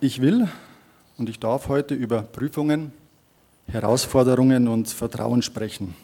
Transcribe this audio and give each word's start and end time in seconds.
Ich 0.00 0.20
will 0.20 0.48
und 1.16 1.28
ich 1.28 1.40
darf 1.40 1.66
heute 1.66 1.92
über 1.96 2.22
Prüfungen, 2.22 2.92
Herausforderungen 3.66 4.68
und 4.68 4.86
Vertrauen 4.86 5.42
sprechen. 5.42 5.96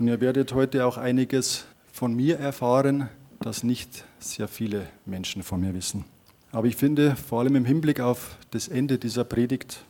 Und 0.00 0.08
ihr 0.08 0.20
werdet 0.20 0.54
heute 0.54 0.84
auch 0.84 0.96
einiges 0.96 1.64
von 1.92 2.16
mir 2.16 2.40
erfahren, 2.40 3.08
das 3.38 3.62
nicht 3.62 4.04
sehr 4.18 4.48
viele 4.48 4.88
Menschen 5.06 5.44
von 5.44 5.60
mir 5.60 5.72
wissen. 5.72 6.04
Aber 6.50 6.66
ich 6.66 6.74
finde, 6.74 7.14
vor 7.14 7.38
allem 7.38 7.54
im 7.54 7.64
Hinblick 7.64 8.00
auf 8.00 8.36
das 8.50 8.66
Ende 8.66 8.98
dieser 8.98 9.22
Predigt, 9.22 9.84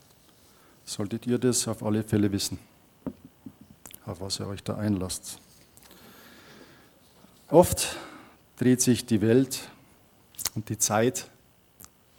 solltet 0.85 1.27
ihr 1.27 1.39
das 1.39 1.67
auf 1.69 1.83
alle 1.83 2.03
Fälle 2.03 2.31
wissen, 2.31 2.59
auf 4.05 4.21
was 4.21 4.41
ihr 4.41 4.47
euch 4.47 4.63
da 4.63 4.77
einlasst. 4.77 5.39
Oft 7.49 7.97
dreht 8.59 8.83
sich 8.83 9.07
die 9.07 9.23
Welt 9.23 9.71
und 10.55 10.69
die 10.69 10.77
Zeit 10.77 11.31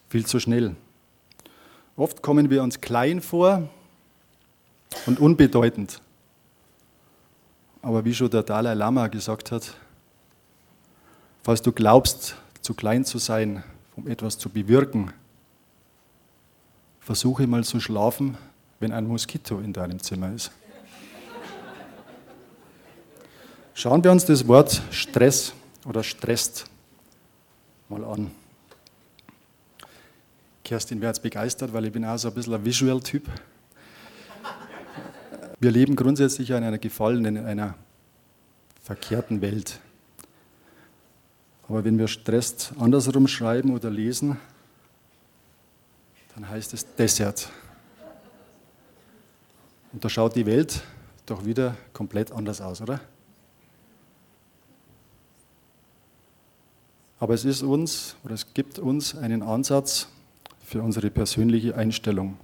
viel 0.09 0.25
zu 0.25 0.39
schnell. 0.39 0.75
Oft 1.99 2.21
kommen 2.21 2.49
wir 2.49 2.63
uns 2.63 2.79
klein 2.79 3.19
vor 3.19 3.67
und 5.05 5.19
unbedeutend. 5.19 5.99
Aber 7.81 8.05
wie 8.05 8.13
schon 8.13 8.29
der 8.29 8.41
Dalai 8.41 8.73
Lama 8.73 9.07
gesagt 9.07 9.51
hat, 9.51 9.75
falls 11.43 11.61
du 11.61 11.73
glaubst, 11.73 12.35
zu 12.61 12.73
klein 12.73 13.03
zu 13.03 13.17
sein, 13.17 13.65
um 13.97 14.07
etwas 14.07 14.37
zu 14.37 14.49
bewirken, 14.49 15.11
versuche 17.01 17.45
mal 17.47 17.65
zu 17.65 17.81
schlafen, 17.81 18.37
wenn 18.79 18.93
ein 18.93 19.05
Moskito 19.05 19.59
in 19.59 19.73
deinem 19.73 19.99
Zimmer 19.99 20.33
ist. 20.33 20.51
Schauen 23.73 24.01
wir 24.01 24.11
uns 24.13 24.23
das 24.23 24.47
Wort 24.47 24.81
Stress 24.91 25.51
oder 25.85 26.01
stresst 26.03 26.63
mal 27.89 28.05
an. 28.05 28.31
Kerstin 30.69 31.01
wäre 31.01 31.09
jetzt 31.09 31.23
begeistert, 31.23 31.73
weil 31.73 31.85
ich 31.85 31.91
bin 31.91 32.05
auch 32.05 32.17
so 32.17 32.27
ein 32.27 32.33
bisschen 32.35 32.53
ein 32.53 32.63
Visual-Typ. 32.63 33.27
Wir 35.59 35.71
leben 35.71 35.95
grundsätzlich 35.95 36.51
in 36.51 36.57
einer 36.57 36.77
gefallenen, 36.77 37.37
in 37.37 37.45
einer 37.47 37.73
verkehrten 38.83 39.41
Welt. 39.41 39.79
Aber 41.67 41.83
wenn 41.83 41.97
wir 41.97 42.07
stresst 42.07 42.73
andersrum 42.77 43.27
schreiben 43.27 43.73
oder 43.73 43.89
lesen, 43.89 44.37
dann 46.35 46.47
heißt 46.47 46.75
es 46.75 46.85
Desert. 46.93 47.49
Und 49.91 50.05
da 50.05 50.09
schaut 50.09 50.35
die 50.35 50.45
Welt 50.45 50.83
doch 51.25 51.45
wieder 51.45 51.75
komplett 51.93 52.31
anders 52.31 52.61
aus, 52.61 52.79
oder? 52.79 53.01
Aber 57.17 57.33
es 57.33 57.43
ist 57.43 57.63
uns 57.63 58.15
oder 58.23 58.35
es 58.35 58.53
gibt 58.53 58.77
uns 58.77 59.17
einen 59.17 59.41
Ansatz 59.41 60.09
für 60.69 60.83
unsere 60.83 61.09
persönliche 61.09 61.75
Einstellung. 61.75 62.37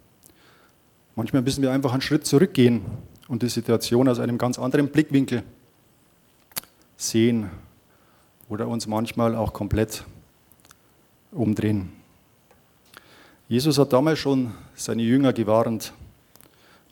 Manchmal 1.16 1.44
müssen 1.44 1.62
wir 1.62 1.72
einfach 1.72 1.92
einen 1.92 2.02
Schritt 2.02 2.26
zurückgehen 2.26 2.82
und 3.28 3.44
die 3.44 3.50
Situation 3.50 4.10
aus 4.10 4.18
einem 4.20 4.40
ganz 4.40 4.58
anderen 4.58 4.88
Blickwinkel 4.88 5.44
sehen 6.98 7.52
oder 8.50 8.68
uns 8.68 8.88
manchmal 8.88 9.36
auch 9.36 9.54
komplett 9.54 10.06
umdrehen. 11.32 11.92
Jesus 13.48 13.78
hat 13.78 13.94
damals 13.94 14.18
schon 14.18 14.56
seine 14.74 15.04
Jünger 15.04 15.32
gewarnt, 15.32 15.94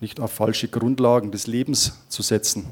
nicht 0.01 0.19
auf 0.19 0.31
falsche 0.31 0.67
Grundlagen 0.67 1.31
des 1.31 1.47
Lebens 1.47 1.99
zu 2.09 2.21
setzen. 2.21 2.67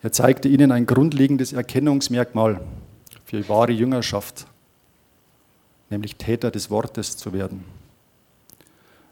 Er 0.00 0.12
zeigte 0.12 0.48
ihnen 0.48 0.72
ein 0.72 0.86
grundlegendes 0.86 1.52
Erkennungsmerkmal 1.52 2.62
für 3.26 3.46
wahre 3.50 3.72
Jüngerschaft, 3.72 4.46
nämlich 5.90 6.16
Täter 6.16 6.50
des 6.50 6.70
Wortes 6.70 7.16
zu 7.16 7.32
werden. 7.32 7.64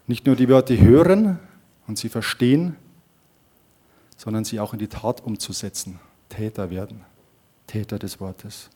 Nicht 0.07 0.25
nur 0.25 0.35
die 0.35 0.49
Worte 0.49 0.79
hören 0.79 1.37
und 1.85 1.99
sie 1.99 2.09
verstehen, 2.09 2.75
sondern 4.17 4.43
sie 4.43 4.59
auch 4.59 4.73
in 4.73 4.79
die 4.79 4.87
Tat 4.87 5.21
umzusetzen, 5.21 5.99
Täter 6.29 6.69
werden, 6.69 7.05
Täter 7.67 7.99
des 7.99 8.19
Wortes. 8.19 8.69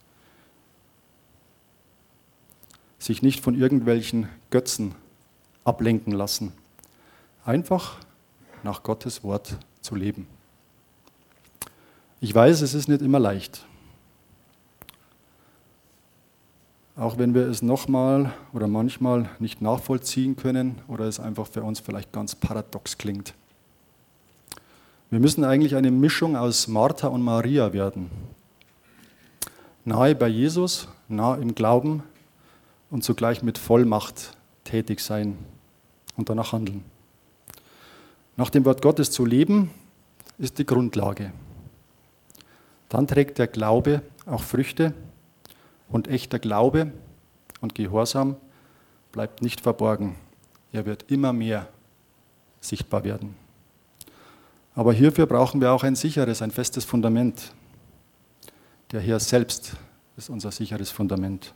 Sich 3.00 3.22
nicht 3.22 3.42
von 3.42 3.60
irgendwelchen 3.60 4.30
Götzen 4.52 4.96
ablenken 5.66 6.14
lassen, 6.14 6.54
einfach 7.46 7.98
nach 8.64 8.84
Gottes 8.84 9.24
Wort 9.24 9.58
zu 9.82 9.96
leben. 9.96 10.28
Ich 12.22 12.34
weiß, 12.34 12.62
es 12.62 12.74
ist 12.74 12.88
nicht 12.88 13.02
immer 13.02 13.20
leicht. 13.20 13.66
Auch 16.96 17.18
wenn 17.18 17.34
wir 17.34 17.48
es 17.48 17.64
nochmal 17.64 18.34
oder 18.54 18.68
manchmal 18.68 19.30
nicht 19.40 19.62
nachvollziehen 19.62 20.36
können 20.36 20.80
oder 20.88 21.06
es 21.06 21.20
einfach 21.20 21.48
für 21.48 21.64
uns 21.64 21.80
vielleicht 21.80 22.12
ganz 22.12 22.36
paradox 22.36 23.00
klingt. 23.00 23.34
Wir 25.10 25.20
müssen 25.20 25.44
eigentlich 25.44 25.76
eine 25.76 25.90
Mischung 25.90 26.36
aus 26.36 26.68
Martha 26.68 27.08
und 27.08 27.24
Maria 27.24 27.74
werden. 27.74 28.12
Nahe 29.86 30.14
bei 30.14 30.28
Jesus, 30.28 30.88
nah 31.08 31.36
im 31.36 31.56
Glauben 31.56 32.04
und 32.92 33.04
zugleich 33.04 33.42
mit 33.42 33.58
Vollmacht 33.58 34.38
tätig 34.64 35.00
sein 35.00 35.38
und 36.16 36.30
danach 36.30 36.54
handeln. 36.54 36.84
Nach 38.38 38.50
dem 38.52 38.66
Wort 38.66 38.82
Gottes 38.82 39.10
zu 39.10 39.26
leben, 39.26 39.72
ist 40.38 40.60
die 40.60 40.66
Grundlage. 40.66 41.32
Dann 42.90 43.08
trägt 43.08 43.40
der 43.40 43.48
Glaube 43.48 44.02
auch 44.26 44.42
Früchte 44.42 44.94
und 45.94 46.08
echter 46.08 46.40
Glaube 46.40 46.92
und 47.62 47.76
Gehorsam 47.76 48.36
bleibt 49.12 49.42
nicht 49.42 49.62
verborgen. 49.62 50.16
Er 50.72 50.86
wird 50.86 51.10
immer 51.12 51.32
mehr 51.32 51.68
sichtbar 52.60 53.04
werden. 53.04 53.36
Aber 54.76 54.92
hierfür 54.92 55.28
brauchen 55.28 55.62
wir 55.62 55.72
auch 55.72 55.84
ein 55.84 55.96
sicheres, 55.96 56.42
ein 56.42 56.50
festes 56.50 56.84
Fundament. 56.84 57.54
Der 58.92 59.02
Herr 59.02 59.20
selbst 59.20 59.78
ist 60.18 60.30
unser 60.30 60.52
sicheres 60.52 60.90
Fundament. 60.90 61.54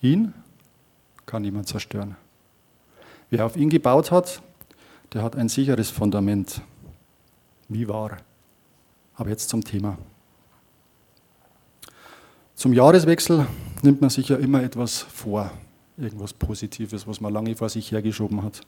Ihn 0.00 0.32
kann 1.26 1.42
niemand 1.42 1.66
zerstören. 1.66 2.16
Wer 3.28 3.44
auf 3.44 3.56
ihn 3.56 3.70
gebaut 3.70 4.12
hat, 4.12 4.40
der 5.12 5.24
hat 5.24 5.34
ein 5.34 5.48
sicheres 5.48 5.90
Fundament. 5.90 6.62
Wie 7.68 7.88
wahr. 7.88 8.18
Aber 9.16 9.30
jetzt 9.30 9.48
zum 9.48 9.64
Thema. 9.64 9.98
Zum 12.58 12.72
Jahreswechsel 12.72 13.46
nimmt 13.82 14.00
man 14.00 14.10
sich 14.10 14.30
ja 14.30 14.36
immer 14.36 14.60
etwas 14.64 14.98
vor, 14.98 15.52
irgendwas 15.96 16.32
Positives, 16.32 17.06
was 17.06 17.20
man 17.20 17.32
lange 17.32 17.54
vor 17.54 17.68
sich 17.68 17.92
hergeschoben 17.92 18.42
hat. 18.42 18.62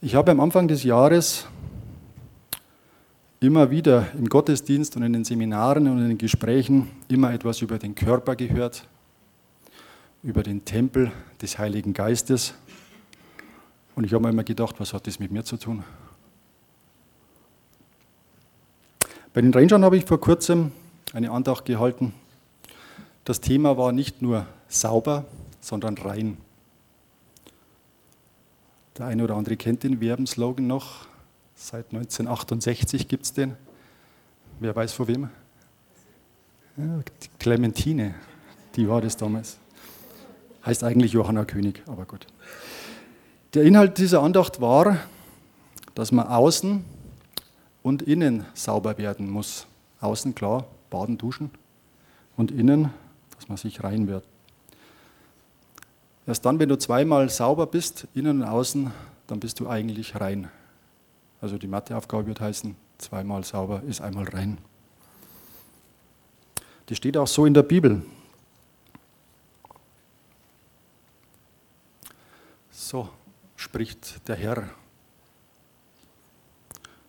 Ich 0.00 0.16
habe 0.16 0.32
am 0.32 0.40
Anfang 0.40 0.66
des 0.66 0.82
Jahres 0.82 1.46
immer 3.38 3.70
wieder 3.70 4.08
im 4.18 4.28
Gottesdienst 4.28 4.96
und 4.96 5.04
in 5.04 5.12
den 5.12 5.22
Seminaren 5.22 5.86
und 5.86 5.98
in 5.98 6.08
den 6.08 6.18
Gesprächen 6.18 6.90
immer 7.06 7.32
etwas 7.32 7.62
über 7.62 7.78
den 7.78 7.94
Körper 7.94 8.34
gehört, 8.34 8.84
über 10.24 10.42
den 10.42 10.64
Tempel 10.64 11.12
des 11.40 11.56
Heiligen 11.56 11.92
Geistes. 11.92 12.54
Und 13.94 14.02
ich 14.02 14.12
habe 14.12 14.24
mir 14.24 14.30
immer 14.30 14.42
gedacht, 14.42 14.74
was 14.80 14.92
hat 14.92 15.06
das 15.06 15.20
mit 15.20 15.30
mir 15.30 15.44
zu 15.44 15.56
tun? 15.56 15.84
Bei 19.32 19.40
den 19.40 19.54
Rangern 19.54 19.84
habe 19.84 19.96
ich 19.96 20.04
vor 20.04 20.18
kurzem 20.18 20.72
eine 21.12 21.30
Andacht 21.30 21.64
gehalten 21.64 22.12
das 23.24 23.40
Thema 23.40 23.76
war 23.76 23.92
nicht 23.92 24.22
nur 24.22 24.46
sauber, 24.68 25.26
sondern 25.60 25.98
rein. 25.98 26.38
Der 28.98 29.06
eine 29.06 29.24
oder 29.24 29.36
andere 29.36 29.56
kennt 29.56 29.82
den 29.82 30.00
Werbenslogan 30.00 30.66
noch. 30.66 31.06
Seit 31.54 31.86
1968 31.86 33.08
gibt 33.08 33.24
es 33.24 33.32
den. 33.32 33.56
Wer 34.58 34.74
weiß 34.74 34.92
vor 34.92 35.08
wem? 35.08 35.30
Ja, 36.76 37.00
Clementine, 37.38 38.14
die 38.76 38.88
war 38.88 39.00
das 39.00 39.16
damals. 39.16 39.58
Heißt 40.64 40.84
eigentlich 40.84 41.12
Johanna 41.12 41.44
König, 41.44 41.82
aber 41.86 42.04
gut. 42.04 42.26
Der 43.54 43.64
Inhalt 43.64 43.98
dieser 43.98 44.22
Andacht 44.22 44.60
war, 44.60 44.98
dass 45.94 46.12
man 46.12 46.26
außen 46.26 46.84
und 47.82 48.02
innen 48.02 48.46
sauber 48.54 48.98
werden 48.98 49.28
muss. 49.28 49.66
Außen 50.00 50.34
klar, 50.34 50.66
baden, 50.88 51.18
duschen 51.18 51.50
und 52.36 52.50
innen 52.50 52.90
dass 53.40 53.48
man 53.48 53.56
sich 53.56 53.82
rein 53.82 54.06
wird. 54.06 54.22
Erst 56.26 56.44
dann, 56.44 56.58
wenn 56.58 56.68
du 56.68 56.76
zweimal 56.76 57.30
sauber 57.30 57.66
bist, 57.66 58.06
innen 58.12 58.42
und 58.42 58.48
außen, 58.48 58.92
dann 59.28 59.40
bist 59.40 59.60
du 59.60 59.68
eigentlich 59.68 60.20
rein. 60.20 60.50
Also 61.40 61.56
die 61.56 61.66
Matheaufgabe 61.66 62.26
wird 62.26 62.40
heißen, 62.40 62.76
zweimal 62.98 63.42
sauber 63.44 63.82
ist 63.88 64.02
einmal 64.02 64.28
rein. 64.28 64.58
Die 66.90 66.94
steht 66.94 67.16
auch 67.16 67.26
so 67.26 67.46
in 67.46 67.54
der 67.54 67.62
Bibel. 67.62 68.02
So 72.70 73.08
spricht 73.56 74.28
der 74.28 74.36
Herr. 74.36 74.68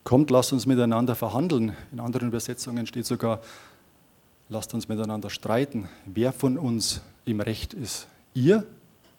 Kommt, 0.06 0.30
lasst 0.30 0.54
uns 0.54 0.66
miteinander 0.66 1.16
verhandeln. 1.16 1.76
In 1.92 2.00
anderen 2.00 2.30
Übersetzungen 2.30 2.88
steht 2.88 3.06
sogar, 3.06 3.42
lasst 4.52 4.74
uns 4.74 4.90
miteinander 4.90 5.30
streiten, 5.30 5.88
wer 6.06 6.34
von 6.34 6.58
uns 6.58 7.02
im 7.24 7.40
Recht 7.40 7.74
ist, 7.74 8.08
ihr 8.34 8.68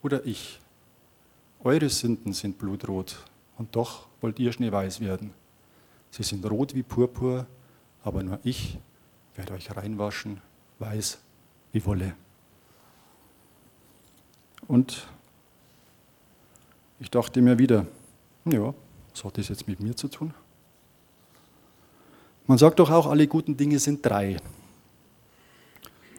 oder 0.03 0.27
ich. 0.27 0.61
Eure 1.65 1.89
Sünden 1.89 2.35
sind 2.35 2.59
blutrot 2.59 3.17
und 3.57 3.75
doch 3.75 4.07
wollt 4.21 4.39
ihr 4.39 4.53
schneeweiß 4.53 5.01
werden. 5.01 5.33
Sie 6.11 6.23
sind 6.23 6.45
rot 6.49 6.75
wie 6.75 6.83
Purpur, 6.83 7.47
aber 8.05 8.23
nur 8.23 8.41
ich 8.45 8.79
werde 9.35 9.55
euch 9.55 9.75
reinwaschen, 9.75 10.43
weiß 10.79 11.19
wie 11.73 11.85
Wolle. 11.87 12.15
Und 14.69 15.09
ich 17.01 17.11
dachte 17.11 17.41
mir 17.41 17.59
wieder, 17.59 17.87
ja, 18.45 18.75
was 19.11 19.25
hat 19.25 19.39
das 19.39 19.49
jetzt 19.49 19.67
mit 19.67 19.81
mir 19.81 19.97
zu 19.97 20.09
tun? 20.09 20.35
Man 22.47 22.59
sagt 22.59 22.81
doch 22.81 22.91
auch, 22.91 23.07
alle 23.07 23.27
guten 23.27 23.57
Dinge 23.57 23.79
sind 23.79 24.05
drei. 24.05 24.37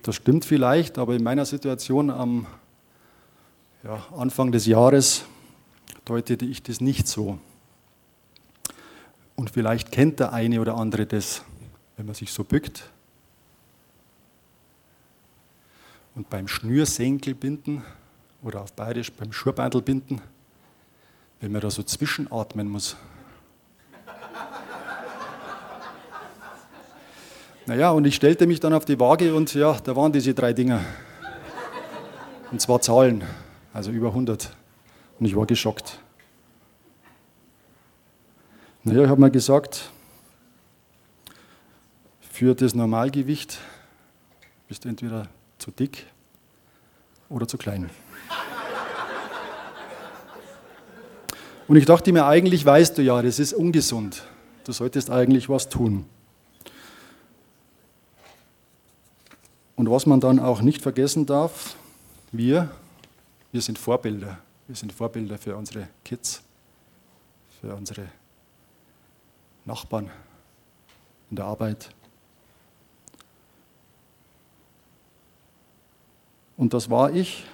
Das 0.03 0.15
stimmt 0.17 0.43
vielleicht, 0.43 0.97
aber 0.97 1.15
in 1.15 1.23
meiner 1.23 1.45
Situation 1.45 2.09
am 2.09 2.45
ja, 3.83 4.05
Anfang 4.15 4.51
des 4.51 4.65
Jahres 4.65 5.23
deutete 6.03 6.43
ich 6.43 6.61
das 6.61 6.81
nicht 6.81 7.07
so. 7.07 7.39
Und 9.37 9.49
vielleicht 9.49 9.93
kennt 9.93 10.19
der 10.19 10.33
eine 10.33 10.59
oder 10.59 10.75
andere 10.75 11.05
das, 11.05 11.43
wenn 11.95 12.05
man 12.05 12.15
sich 12.15 12.33
so 12.33 12.43
bückt 12.43 12.89
und 16.15 16.29
beim 16.29 16.49
Schnürsenkelbinden 16.49 17.83
oder 18.43 18.61
auf 18.61 18.73
Bayerisch 18.73 19.11
beim 19.13 19.31
Schurbandelbinden, 19.31 20.19
wenn 21.39 21.53
man 21.53 21.61
da 21.61 21.71
so 21.71 21.81
zwischenatmen 21.81 22.67
muss. 22.67 22.97
Naja, 27.65 27.91
und 27.91 28.05
ich 28.05 28.15
stellte 28.15 28.45
mich 28.45 28.59
dann 28.59 28.73
auf 28.73 28.83
die 28.83 28.99
Waage 28.99 29.33
und 29.33 29.53
ja, 29.53 29.77
da 29.83 29.95
waren 29.95 30.11
diese 30.11 30.33
drei 30.33 30.51
Dinger. 30.51 30.81
Und 32.51 32.59
zwar 32.59 32.81
Zahlen, 32.81 33.23
also 33.71 33.89
über 33.89 34.09
100. 34.09 34.49
Und 35.19 35.25
ich 35.25 35.35
war 35.35 35.45
geschockt. 35.45 35.99
Naja, 38.83 39.03
ich 39.03 39.09
habe 39.09 39.21
mir 39.21 39.31
gesagt, 39.31 39.89
für 42.19 42.53
das 42.53 42.75
Normalgewicht 42.75 43.57
bist 44.67 44.83
du 44.83 44.89
entweder 44.89 45.27
zu 45.57 45.71
dick 45.71 46.05
oder 47.29 47.47
zu 47.47 47.57
klein. 47.57 47.89
Und 51.69 51.77
ich 51.77 51.85
dachte 51.85 52.11
mir, 52.11 52.25
eigentlich 52.25 52.65
weißt 52.65 52.97
du 52.97 53.01
ja, 53.01 53.21
das 53.21 53.39
ist 53.39 53.53
ungesund. 53.53 54.23
Du 54.65 54.73
solltest 54.73 55.09
eigentlich 55.09 55.47
was 55.47 55.69
tun. 55.69 56.05
Und 59.75 59.89
was 59.89 60.05
man 60.05 60.19
dann 60.19 60.39
auch 60.39 60.61
nicht 60.61 60.81
vergessen 60.81 61.25
darf, 61.25 61.75
wir, 62.31 62.69
wir 63.51 63.61
sind 63.61 63.77
Vorbilder. 63.77 64.37
Wir 64.67 64.75
sind 64.75 64.93
Vorbilder 64.93 65.37
für 65.37 65.55
unsere 65.55 65.87
Kids, 66.03 66.41
für 67.61 67.75
unsere 67.75 68.07
Nachbarn 69.65 70.09
in 71.29 71.35
der 71.35 71.45
Arbeit. 71.45 71.89
Und 76.55 76.73
das 76.73 76.89
war 76.89 77.11
ich, 77.11 77.45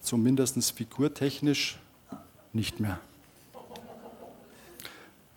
zumindest 0.00 0.72
figurtechnisch, 0.72 1.78
nicht 2.52 2.80
mehr. 2.80 2.98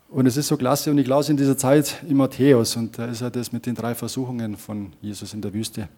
Und 0.08 0.26
es 0.26 0.36
ist 0.36 0.48
so 0.48 0.56
klasse, 0.56 0.90
und 0.90 0.98
ich 0.98 1.06
lese 1.06 1.32
in 1.32 1.36
dieser 1.36 1.56
Zeit 1.56 2.02
in 2.08 2.16
Matthäus, 2.16 2.76
und 2.76 2.98
da 2.98 3.06
ist 3.06 3.20
ja 3.20 3.30
das 3.30 3.52
mit 3.52 3.66
den 3.66 3.74
drei 3.74 3.94
Versuchungen 3.94 4.56
von 4.56 4.92
Jesus 5.02 5.34
in 5.34 5.42
der 5.42 5.52
Wüste. 5.52 5.88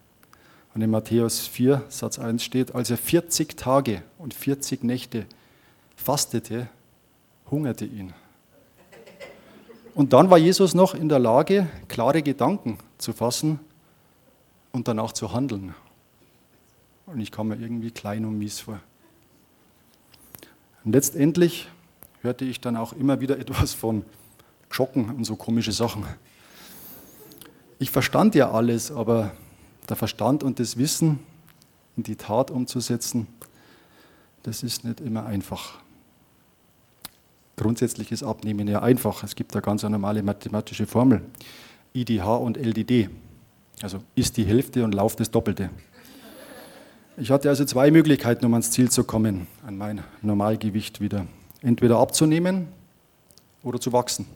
Und 0.76 0.82
in 0.82 0.90
Matthäus 0.90 1.46
4, 1.46 1.84
Satz 1.88 2.18
1 2.18 2.44
steht, 2.44 2.74
als 2.74 2.90
er 2.90 2.98
40 2.98 3.56
Tage 3.56 4.02
und 4.18 4.34
40 4.34 4.84
Nächte 4.84 5.24
fastete, 5.96 6.68
hungerte 7.50 7.86
ihn. 7.86 8.12
Und 9.94 10.12
dann 10.12 10.28
war 10.28 10.36
Jesus 10.36 10.74
noch 10.74 10.94
in 10.94 11.08
der 11.08 11.18
Lage, 11.18 11.66
klare 11.88 12.22
Gedanken 12.22 12.76
zu 12.98 13.14
fassen 13.14 13.58
und 14.70 14.86
danach 14.86 15.12
zu 15.12 15.32
handeln. 15.32 15.74
Und 17.06 17.20
ich 17.20 17.32
kam 17.32 17.48
mir 17.48 17.56
irgendwie 17.56 17.90
klein 17.90 18.26
und 18.26 18.38
mies 18.38 18.60
vor. 18.60 18.78
Und 20.84 20.92
letztendlich 20.92 21.68
hörte 22.20 22.44
ich 22.44 22.60
dann 22.60 22.76
auch 22.76 22.92
immer 22.92 23.22
wieder 23.22 23.38
etwas 23.38 23.72
von 23.72 24.04
Joggen 24.70 25.08
und 25.08 25.24
so 25.24 25.36
komische 25.36 25.72
Sachen. 25.72 26.04
Ich 27.78 27.90
verstand 27.90 28.34
ja 28.34 28.50
alles, 28.50 28.92
aber 28.92 29.32
der 29.86 29.96
Verstand 29.96 30.42
und 30.42 30.58
das 30.58 30.76
Wissen 30.76 31.20
in 31.96 32.02
die 32.02 32.16
Tat 32.16 32.50
umzusetzen, 32.50 33.26
das 34.42 34.62
ist 34.62 34.84
nicht 34.84 35.00
immer 35.00 35.26
einfach. 35.26 35.78
Grundsätzlich 37.56 38.12
ist 38.12 38.22
Abnehmen 38.22 38.68
ja 38.68 38.82
einfach. 38.82 39.24
Es 39.24 39.34
gibt 39.34 39.54
da 39.54 39.60
ganz 39.60 39.82
eine 39.82 39.92
normale 39.92 40.22
mathematische 40.22 40.86
Formel. 40.86 41.22
IDH 41.94 42.36
und 42.36 42.58
LDD. 42.58 43.08
Also 43.82 44.02
ist 44.14 44.36
die 44.36 44.44
Hälfte 44.44 44.84
und 44.84 44.94
Lauf 44.94 45.16
das 45.16 45.30
Doppelte. 45.30 45.70
Ich 47.16 47.30
hatte 47.30 47.48
also 47.48 47.64
zwei 47.64 47.90
Möglichkeiten, 47.90 48.44
um 48.44 48.52
ans 48.52 48.70
Ziel 48.70 48.90
zu 48.90 49.04
kommen, 49.04 49.46
an 49.66 49.78
mein 49.78 50.04
Normalgewicht 50.20 51.00
wieder. 51.00 51.26
Entweder 51.62 51.98
abzunehmen 51.98 52.68
oder 53.62 53.80
zu 53.80 53.92
wachsen. 53.92 54.26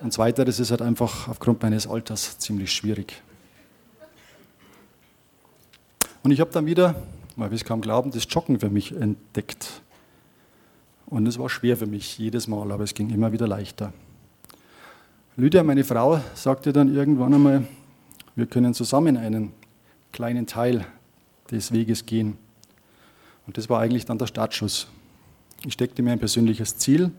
Und 0.00 0.12
zweiteres 0.12 0.60
ist 0.60 0.70
halt 0.70 0.80
einfach 0.80 1.28
aufgrund 1.28 1.60
meines 1.62 1.88
Alters 1.88 2.38
ziemlich 2.38 2.72
schwierig. 2.72 3.20
Und 6.22 6.30
ich 6.30 6.40
habe 6.40 6.50
dann 6.50 6.66
wieder, 6.66 6.94
mal 7.36 7.50
will 7.50 7.56
es 7.56 7.64
kaum 7.64 7.80
glauben, 7.80 8.10
das 8.10 8.26
Joggen 8.28 8.60
für 8.60 8.68
mich 8.68 8.94
entdeckt. 8.94 9.82
Und 11.06 11.26
es 11.26 11.38
war 11.38 11.48
schwer 11.48 11.76
für 11.76 11.86
mich 11.86 12.18
jedes 12.18 12.46
Mal, 12.46 12.70
aber 12.70 12.84
es 12.84 12.94
ging 12.94 13.10
immer 13.10 13.32
wieder 13.32 13.48
leichter. 13.48 13.92
Lydia, 15.36 15.62
meine 15.62 15.84
Frau, 15.84 16.20
sagte 16.34 16.72
dann 16.72 16.94
irgendwann 16.94 17.34
einmal, 17.34 17.66
wir 18.36 18.46
können 18.46 18.74
zusammen 18.74 19.16
einen 19.16 19.52
kleinen 20.12 20.46
Teil 20.46 20.86
des 21.50 21.72
Weges 21.72 22.04
gehen. 22.04 22.36
Und 23.46 23.56
das 23.56 23.68
war 23.68 23.80
eigentlich 23.80 24.04
dann 24.04 24.18
der 24.18 24.26
Startschuss. 24.26 24.88
Ich 25.64 25.72
steckte 25.72 26.02
mir 26.02 26.12
ein 26.12 26.18
persönliches 26.18 26.76
Ziel 26.76 27.10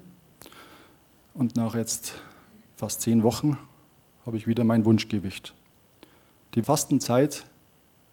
und 1.34 1.56
nach 1.56 1.76
jetzt 1.76 2.14
fast 2.76 3.02
zehn 3.02 3.24
Wochen 3.24 3.58
habe 4.26 4.38
ich 4.38 4.48
wieder 4.48 4.64
mein 4.64 4.86
Wunschgewicht. 4.86 5.54
Die 6.56 6.64
Fastenzeit 6.64 7.46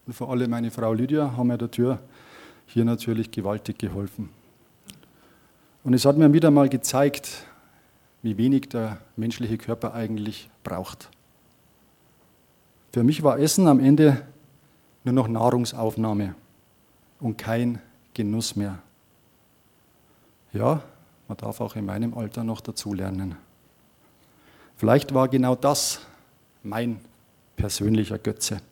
und 0.09 0.15
vor 0.15 0.31
allem 0.31 0.51
meine 0.51 0.71
Frau 0.71 0.95
Lydia 0.95 1.37
haben 1.37 1.49
mir 1.49 1.59
der 1.59 1.71
Tür 1.71 1.99
hier 2.65 2.87
natürlich 2.87 3.31
gewaltig 3.31 3.79
geholfen. 3.79 4.31
Und 5.85 5.93
es 5.93 6.07
hat 6.07 6.17
mir 6.17 6.33
wieder 6.33 6.51
mal 6.51 6.71
gezeigt, 6.71 7.45
wie 8.23 8.39
wenig 8.39 8.71
der 8.71 9.03
menschliche 9.17 9.59
Körper 9.59 9.93
eigentlich 9.93 10.49
braucht. 10.65 11.11
Für 12.91 13.05
mich 13.05 13.23
war 13.23 13.39
Essen 13.39 13.69
am 13.69 13.81
Ende 13.81 14.23
nur 15.05 15.13
noch 15.13 15.29
Nahrungsaufnahme 15.29 16.35
und 17.21 17.37
kein 17.37 17.79
Genuss 18.15 18.57
mehr. 18.57 18.79
Ja, 20.55 20.81
man 21.29 21.37
darf 21.37 21.61
auch 21.61 21.77
in 21.77 21.85
meinem 21.85 22.17
Alter 22.17 22.45
noch 22.45 22.63
dazulernen. 22.63 23.37
Vielleicht 24.79 25.13
war 25.13 25.29
genau 25.29 25.55
das 25.55 26.01
mein 26.63 26.99
persönlicher 27.57 28.19
Götze. 28.19 28.63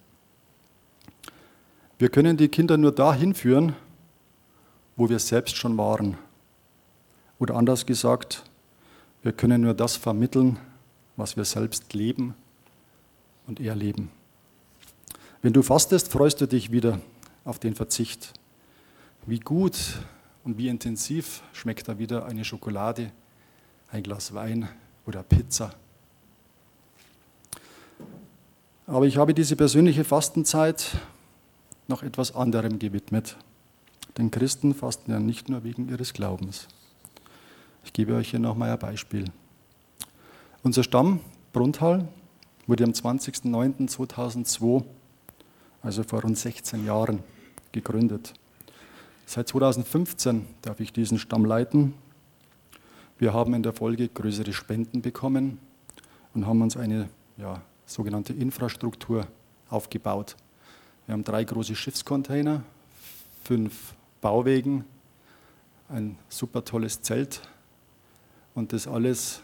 Wir 1.98 2.10
können 2.10 2.36
die 2.36 2.48
Kinder 2.48 2.76
nur 2.76 2.92
dahin 2.92 3.34
führen, 3.34 3.74
wo 4.96 5.08
wir 5.08 5.18
selbst 5.18 5.56
schon 5.56 5.78
waren. 5.78 6.18
Oder 7.38 7.54
anders 7.54 7.86
gesagt, 7.86 8.44
wir 9.22 9.32
können 9.32 9.62
nur 9.62 9.72
das 9.72 9.96
vermitteln, 9.96 10.58
was 11.16 11.38
wir 11.38 11.44
selbst 11.44 11.94
leben 11.94 12.34
und 13.46 13.60
erleben. 13.60 14.10
Wenn 15.40 15.54
du 15.54 15.62
fastest, 15.62 16.08
freust 16.08 16.40
du 16.40 16.46
dich 16.46 16.70
wieder 16.70 17.00
auf 17.44 17.58
den 17.58 17.74
Verzicht. 17.74 18.34
Wie 19.24 19.40
gut 19.40 19.76
und 20.44 20.58
wie 20.58 20.68
intensiv 20.68 21.42
schmeckt 21.52 21.88
da 21.88 21.98
wieder 21.98 22.26
eine 22.26 22.44
Schokolade, 22.44 23.10
ein 23.90 24.02
Glas 24.02 24.34
Wein 24.34 24.68
oder 25.06 25.22
Pizza. 25.22 25.72
Aber 28.86 29.06
ich 29.06 29.16
habe 29.16 29.32
diese 29.32 29.56
persönliche 29.56 30.04
Fastenzeit 30.04 30.98
noch 31.88 32.02
etwas 32.02 32.34
anderem 32.34 32.78
gewidmet. 32.78 33.36
Denn 34.18 34.30
Christen 34.30 34.74
fasten 34.74 35.10
ja 35.10 35.20
nicht 35.20 35.48
nur 35.48 35.64
wegen 35.64 35.88
ihres 35.88 36.12
Glaubens. 36.12 36.68
Ich 37.84 37.92
gebe 37.92 38.14
euch 38.14 38.30
hier 38.30 38.40
nochmal 38.40 38.70
ein 38.70 38.78
Beispiel. 38.78 39.24
Unser 40.62 40.82
Stamm 40.82 41.20
Brunthal 41.52 42.08
wurde 42.66 42.84
am 42.84 42.90
20.09.2002, 42.90 44.84
also 45.82 46.02
vor 46.02 46.22
rund 46.22 46.36
16 46.36 46.84
Jahren, 46.84 47.20
gegründet. 47.72 48.34
Seit 49.26 49.48
2015 49.48 50.46
darf 50.62 50.80
ich 50.80 50.92
diesen 50.92 51.18
Stamm 51.18 51.44
leiten. 51.44 51.94
Wir 53.18 53.32
haben 53.32 53.54
in 53.54 53.62
der 53.62 53.72
Folge 53.72 54.08
größere 54.08 54.52
Spenden 54.52 55.02
bekommen 55.02 55.58
und 56.34 56.46
haben 56.46 56.62
uns 56.62 56.76
eine 56.76 57.08
ja, 57.36 57.62
sogenannte 57.86 58.32
Infrastruktur 58.32 59.26
aufgebaut. 59.68 60.36
Wir 61.06 61.12
haben 61.12 61.22
drei 61.22 61.44
große 61.44 61.76
Schiffscontainer, 61.76 62.64
fünf 63.44 63.94
Bauwegen, 64.20 64.84
ein 65.88 66.18
super 66.28 66.64
tolles 66.64 67.00
Zelt 67.02 67.42
und 68.56 68.72
das 68.72 68.88
alles 68.88 69.40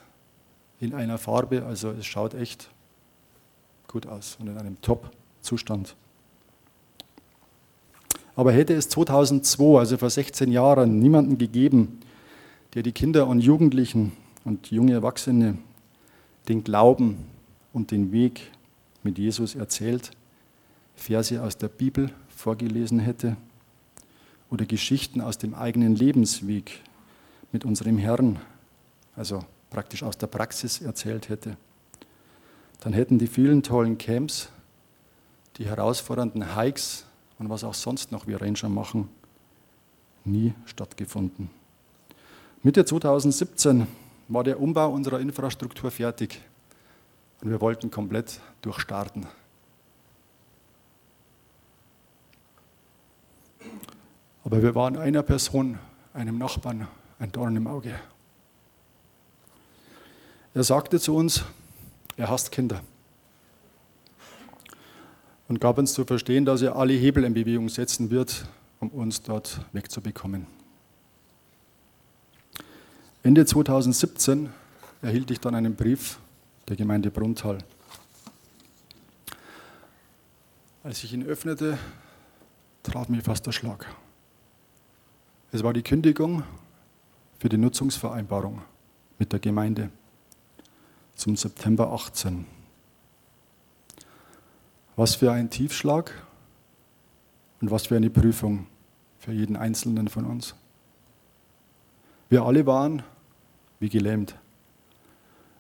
in 0.81 0.93
einer 0.93 1.19
Farbe, 1.19 1.65
also 1.65 1.91
es 1.91 2.05
schaut 2.05 2.35
echt 2.35 2.69
gut 3.87 4.09
aus 4.09 4.37
und 4.41 4.49
in 4.49 4.59
einem 4.59 4.81
Top-Zustand. 4.83 5.95
Aber 8.35 8.51
hätte 8.51 8.75
es 8.75 8.89
2002, 8.89 9.79
also 9.79 9.99
vor 9.99 10.11
16 10.11 10.51
Jahren, 10.51 10.99
niemanden 10.99 11.39
gegeben, 11.39 12.01
der 12.75 12.83
die 12.83 12.93
Kinder 12.93 13.29
und 13.29 13.41
Jugendlichen 13.41 14.13
und 14.45 14.73
junge 14.73 14.95
Erwachsene 14.95 15.59
den 16.49 16.65
Glauben 16.65 17.19
und 17.73 17.93
den 17.93 18.11
Weg 18.11 18.51
mit 19.05 19.19
Jesus 19.19 19.55
erzählt, 19.55 20.11
Verse 20.95 21.43
aus 21.43 21.57
der 21.59 21.69
Bibel 21.69 22.11
vorgelesen 22.29 22.99
hätte 22.99 23.37
oder 24.51 24.67
Geschichten 24.67 25.21
aus 25.21 25.39
dem 25.39 25.55
eigenen 25.55 25.97
Lebensweg 25.97 26.83
mit 27.53 27.65
unserem 27.65 27.99
Herrn, 27.99 28.39
also 29.17 29.45
praktisch 29.71 30.03
aus 30.03 30.19
der 30.19 30.27
Praxis 30.27 30.81
erzählt 30.81 31.29
hätte, 31.29 31.57
dann 32.81 32.93
hätten 32.93 33.19
die 33.19 33.27
vielen 33.27 33.63
tollen 33.63 33.97
Camps, 33.97 34.49
die 35.57 35.67
herausfordernden 35.67 36.57
Hikes 36.57 37.07
und 37.39 37.49
was 37.49 37.65
auch 37.65 37.75
sonst 37.75 38.13
noch 38.13 38.27
wir 38.27 38.41
Ranger 38.41 38.69
machen, 38.69 39.09
nie 40.25 40.55
stattgefunden. 40.67 41.51
Mitte 42.63 42.85
2017 42.85 43.87
war 44.29 44.45
der 44.45 44.61
Umbau 44.61 44.93
unserer 44.93 45.21
Infrastruktur 45.21 45.91
fertig 45.91 46.41
und 47.41 47.51
wir 47.51 47.61
wollten 47.61 47.91
komplett 47.91 48.41
durchstarten. 48.63 49.27
Aber 54.45 54.63
wir 54.63 54.75
waren 54.75 54.97
einer 54.97 55.23
Person, 55.23 55.79
einem 56.15 56.39
Nachbarn, 56.39 56.89
ein 57.19 57.31
Dorn 57.33 57.57
im 57.57 57.67
Auge. 57.67 57.95
Er 60.55 60.65
sagte 60.65 61.01
zu 61.01 61.15
uns, 61.15 61.45
er 62.17 62.29
hasst 62.29 62.53
Kinder 62.53 62.83
und 65.49 65.61
gab 65.61 65.79
uns 65.79 65.95
zu 65.95 66.05
verstehen, 66.05 66.45
dass 66.45 66.63
er 66.63 66.77
alle 66.77 66.93
Hebel 66.93 67.25
in 67.25 67.35
Bewegung 67.35 67.69
setzen 67.69 68.11
wird, 68.11 68.47
um 68.81 68.89
uns 68.89 69.23
dort 69.23 69.61
wegzubekommen. 69.73 70.47
Ende 73.23 73.47
2017 73.47 74.51
erhielt 75.01 75.31
ich 75.31 75.41
dann 75.41 75.55
einen 75.55 75.77
Brief 75.77 76.19
der 76.69 76.77
Gemeinde 76.77 77.11
Bruntal. 77.11 77.59
Als 80.83 81.05
ich 81.05 81.13
ihn 81.13 81.25
öffnete, 81.25 81.79
traf 82.83 83.09
mir 83.09 83.23
fast 83.23 83.47
der 83.47 83.53
Schlag. 83.53 83.87
Es 85.55 85.63
war 85.63 85.75
die 85.75 85.83
Kündigung 85.83 86.45
für 87.39 87.51
die 87.51 87.59
Nutzungsvereinbarung 87.59 88.63
mit 89.19 89.35
der 89.35 89.39
Gemeinde 89.39 89.91
zum 91.15 91.37
September 91.37 91.93
18. 91.93 92.47
Was 94.97 95.15
für 95.15 95.31
ein 95.31 95.51
Tiefschlag 95.51 96.11
und 97.61 97.71
was 97.71 97.89
für 97.89 97.97
eine 97.97 98.09
Prüfung 98.09 98.67
für 99.19 99.33
jeden 99.33 99.57
Einzelnen 99.57 100.09
von 100.09 100.25
uns. 100.25 100.55
Wir 102.31 102.45
alle 102.45 102.65
waren 102.65 103.03
wie 103.79 103.91
gelähmt. 103.91 104.35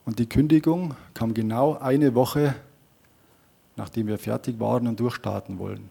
Und 0.06 0.18
die 0.18 0.26
Kündigung 0.26 0.94
kam 1.12 1.34
genau 1.34 1.76
eine 1.76 2.14
Woche, 2.14 2.54
nachdem 3.76 4.06
wir 4.06 4.16
fertig 4.16 4.58
waren 4.58 4.87
und 4.87 4.99
durchstarten 4.99 5.58
wollen. 5.58 5.90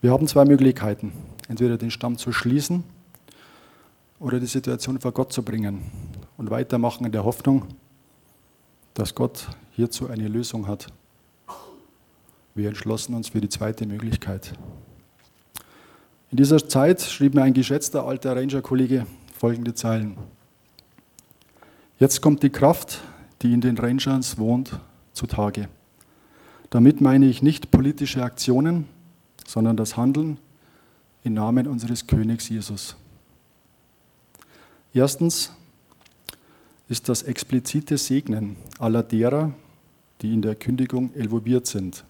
Wir 0.00 0.10
haben 0.10 0.26
zwei 0.26 0.46
Möglichkeiten. 0.46 1.12
Entweder 1.48 1.76
den 1.76 1.90
Stamm 1.90 2.16
zu 2.16 2.32
schließen 2.32 2.82
oder 4.22 4.38
die 4.38 4.46
Situation 4.46 5.00
vor 5.00 5.10
Gott 5.10 5.32
zu 5.32 5.42
bringen 5.42 5.82
und 6.36 6.48
weitermachen 6.48 7.04
in 7.04 7.12
der 7.12 7.24
Hoffnung, 7.24 7.66
dass 8.94 9.14
Gott 9.16 9.48
hierzu 9.72 10.08
eine 10.08 10.28
Lösung 10.28 10.68
hat. 10.68 10.86
Wir 12.54 12.68
entschlossen 12.68 13.14
uns 13.14 13.30
für 13.30 13.40
die 13.40 13.48
zweite 13.48 13.84
Möglichkeit. 13.84 14.52
In 16.30 16.36
dieser 16.36 16.66
Zeit 16.68 17.00
schrieb 17.00 17.34
mir 17.34 17.42
ein 17.42 17.52
geschätzter 17.52 18.06
alter 18.06 18.36
Ranger-Kollege 18.36 19.06
folgende 19.36 19.74
Zeilen. 19.74 20.16
Jetzt 21.98 22.20
kommt 22.20 22.44
die 22.44 22.50
Kraft, 22.50 23.00
die 23.42 23.52
in 23.52 23.60
den 23.60 23.76
Rangers 23.76 24.38
wohnt, 24.38 24.78
zutage. 25.14 25.68
Damit 26.70 27.00
meine 27.00 27.26
ich 27.26 27.42
nicht 27.42 27.72
politische 27.72 28.22
Aktionen, 28.22 28.86
sondern 29.46 29.76
das 29.76 29.96
Handeln 29.96 30.38
im 31.24 31.34
Namen 31.34 31.66
unseres 31.66 32.06
Königs 32.06 32.48
Jesus. 32.48 32.96
Erstens 34.94 35.52
ist 36.88 37.08
das 37.08 37.22
explizite 37.22 37.96
Segnen 37.96 38.56
aller 38.78 39.02
derer, 39.02 39.52
die 40.20 40.34
in 40.34 40.42
der 40.42 40.54
Kündigung 40.54 41.12
involviert 41.14 41.66
sind 41.66 42.04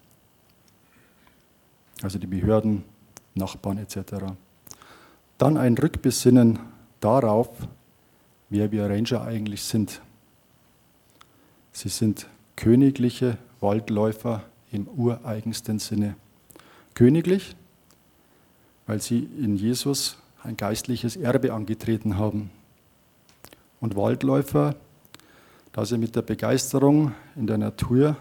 also 2.03 2.19
die 2.19 2.27
Behörden, 2.27 2.85
Nachbarn 3.35 3.79
etc. 3.79 4.35
Dann 5.39 5.57
ein 5.57 5.77
Rückbesinnen 5.77 6.59
darauf, 7.01 7.49
wer 8.51 8.71
wir 8.71 8.89
Ranger 8.89 9.23
eigentlich 9.23 9.63
sind. 9.63 10.01
Sie 11.73 11.89
sind 11.89 12.27
königliche 12.57 13.39
Waldläufer 13.61 14.43
im 14.71 14.87
ureigensten 14.89 15.79
Sinne. 15.79 16.17
Königlich, 16.95 17.57
weil 18.87 19.01
sie 19.01 19.21
in 19.39 19.57
Jesus 19.57 20.19
ein 20.43 20.57
geistliches 20.57 21.17
Erbe 21.17 21.53
angetreten 21.53 22.19
haben. 22.19 22.51
Und 23.83 23.97
Waldläufer, 23.97 24.77
da 25.73 25.85
sie 25.85 25.99
mit 25.99 26.15
der 26.15 26.23
Begeisterung 26.23 27.13
in 27.35 27.47
der 27.47 27.59
Natur 27.59 28.17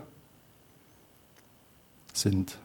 sind. 2.14 2.58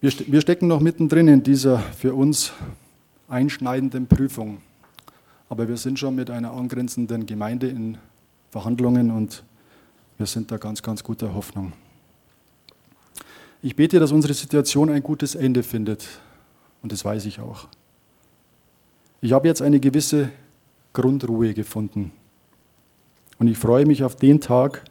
Wir, 0.00 0.12
wir 0.26 0.42
stecken 0.42 0.68
noch 0.68 0.80
mittendrin 0.80 1.26
in 1.26 1.42
dieser 1.42 1.78
für 1.78 2.14
uns 2.14 2.52
einschneidenden 3.28 4.06
Prüfung. 4.06 4.58
Aber 5.48 5.68
wir 5.68 5.78
sind 5.78 5.98
schon 5.98 6.14
mit 6.14 6.28
einer 6.28 6.52
angrenzenden 6.52 7.24
Gemeinde 7.24 7.68
in 7.68 7.96
Verhandlungen 8.50 9.10
und 9.10 9.42
wir 10.18 10.26
sind 10.26 10.50
da 10.50 10.58
ganz, 10.58 10.82
ganz 10.82 11.02
guter 11.02 11.34
Hoffnung. 11.34 11.72
Ich 13.62 13.74
bete, 13.74 13.98
dass 13.98 14.12
unsere 14.12 14.34
Situation 14.34 14.90
ein 14.90 15.02
gutes 15.02 15.34
Ende 15.34 15.62
findet 15.62 16.06
und 16.82 16.92
das 16.92 17.02
weiß 17.06 17.24
ich 17.24 17.40
auch. 17.40 17.68
Ich 19.22 19.32
habe 19.32 19.48
jetzt 19.48 19.62
eine 19.62 19.80
gewisse 19.80 20.30
Grundruhe 20.94 21.52
gefunden 21.52 22.12
und 23.38 23.48
ich 23.48 23.58
freue 23.58 23.84
mich 23.84 24.02
auf 24.02 24.16
den 24.16 24.40
Tag, 24.40 24.82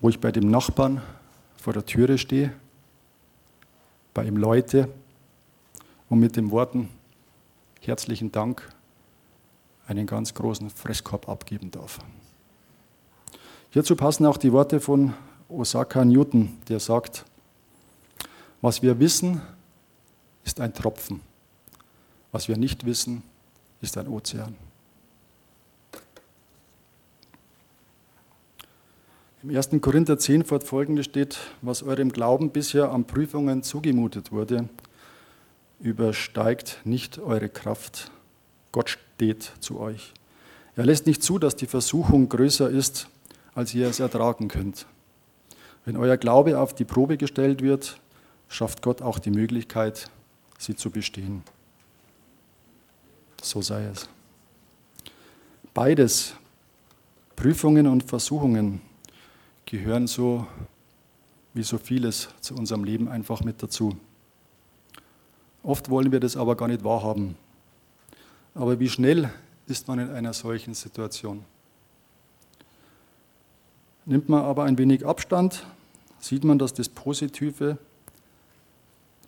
wo 0.00 0.08
ich 0.08 0.18
bei 0.18 0.32
dem 0.32 0.50
Nachbarn 0.50 1.00
vor 1.56 1.72
der 1.72 1.86
Türe 1.86 2.18
stehe 2.18 2.52
bei 4.14 4.24
ihm 4.24 4.36
Leute 4.36 4.88
und 6.08 6.20
mit 6.20 6.36
den 6.36 6.52
Worten 6.52 6.88
herzlichen 7.80 8.30
Dank 8.30 8.72
einen 9.86 10.06
ganz 10.06 10.32
großen 10.32 10.70
Fresskorb 10.70 11.28
abgeben 11.28 11.70
darf. 11.70 11.98
Hierzu 13.70 13.96
passen 13.96 14.24
auch 14.24 14.36
die 14.36 14.52
Worte 14.52 14.80
von 14.80 15.14
Osaka 15.48 16.04
Newton, 16.04 16.56
der 16.68 16.78
sagt, 16.78 17.24
was 18.62 18.82
wir 18.82 18.98
wissen, 19.00 19.42
ist 20.44 20.60
ein 20.60 20.72
Tropfen. 20.72 21.20
Was 22.30 22.48
wir 22.48 22.56
nicht 22.56 22.86
wissen, 22.86 23.22
ist 23.84 23.96
ein 23.98 24.08
Ozean. 24.08 24.56
Im 29.42 29.54
1. 29.54 29.70
Korinther 29.82 30.18
10 30.18 30.44
fortfolgende 30.44 31.04
steht, 31.04 31.38
was 31.60 31.82
eurem 31.82 32.10
Glauben 32.10 32.50
bisher 32.50 32.90
an 32.90 33.04
Prüfungen 33.04 33.62
zugemutet 33.62 34.32
wurde, 34.32 34.70
übersteigt 35.80 36.80
nicht 36.84 37.18
eure 37.18 37.50
Kraft. 37.50 38.10
Gott 38.72 38.88
steht 38.88 39.52
zu 39.60 39.78
euch. 39.78 40.14
Er 40.76 40.86
lässt 40.86 41.06
nicht 41.06 41.22
zu, 41.22 41.38
dass 41.38 41.56
die 41.56 41.66
Versuchung 41.66 42.30
größer 42.30 42.70
ist, 42.70 43.06
als 43.54 43.74
ihr 43.74 43.86
es 43.86 44.00
ertragen 44.00 44.48
könnt. 44.48 44.86
Wenn 45.84 45.98
euer 45.98 46.16
Glaube 46.16 46.58
auf 46.58 46.74
die 46.74 46.86
Probe 46.86 47.18
gestellt 47.18 47.60
wird, 47.60 48.00
schafft 48.48 48.80
Gott 48.80 49.02
auch 49.02 49.18
die 49.18 49.30
Möglichkeit, 49.30 50.10
sie 50.58 50.74
zu 50.74 50.90
bestehen. 50.90 51.42
So 53.44 53.60
sei 53.60 53.84
es. 53.84 54.08
Beides, 55.74 56.32
Prüfungen 57.36 57.86
und 57.86 58.02
Versuchungen, 58.02 58.80
gehören 59.66 60.06
so 60.06 60.46
wie 61.52 61.62
so 61.62 61.76
vieles 61.76 62.30
zu 62.40 62.54
unserem 62.54 62.84
Leben 62.84 63.06
einfach 63.06 63.44
mit 63.44 63.62
dazu. 63.62 63.98
Oft 65.62 65.90
wollen 65.90 66.10
wir 66.10 66.20
das 66.20 66.38
aber 66.38 66.56
gar 66.56 66.68
nicht 66.68 66.84
wahrhaben. 66.84 67.36
Aber 68.54 68.80
wie 68.80 68.88
schnell 68.88 69.30
ist 69.66 69.88
man 69.88 69.98
in 69.98 70.08
einer 70.08 70.32
solchen 70.32 70.72
Situation? 70.72 71.44
Nimmt 74.06 74.30
man 74.30 74.42
aber 74.42 74.64
ein 74.64 74.78
wenig 74.78 75.04
Abstand, 75.04 75.66
sieht 76.18 76.44
man, 76.44 76.58
dass 76.58 76.72
das 76.72 76.88
Positive 76.88 77.76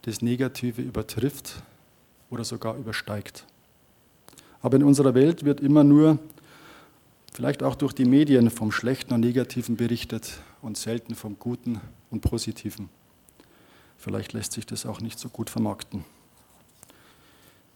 das 0.02 0.22
Negative 0.22 0.80
übertrifft 0.80 1.62
oder 2.30 2.44
sogar 2.44 2.76
übersteigt. 2.76 3.44
Aber 4.66 4.78
in 4.78 4.82
unserer 4.82 5.14
Welt 5.14 5.44
wird 5.44 5.60
immer 5.60 5.84
nur, 5.84 6.18
vielleicht 7.32 7.62
auch 7.62 7.76
durch 7.76 7.92
die 7.92 8.04
Medien, 8.04 8.50
vom 8.50 8.72
Schlechten 8.72 9.14
und 9.14 9.20
Negativen 9.20 9.76
berichtet 9.76 10.40
und 10.60 10.76
selten 10.76 11.14
vom 11.14 11.38
Guten 11.38 11.80
und 12.10 12.20
Positiven. 12.20 12.88
Vielleicht 13.96 14.32
lässt 14.32 14.50
sich 14.50 14.66
das 14.66 14.84
auch 14.84 15.00
nicht 15.00 15.20
so 15.20 15.28
gut 15.28 15.50
vermarkten. 15.50 16.04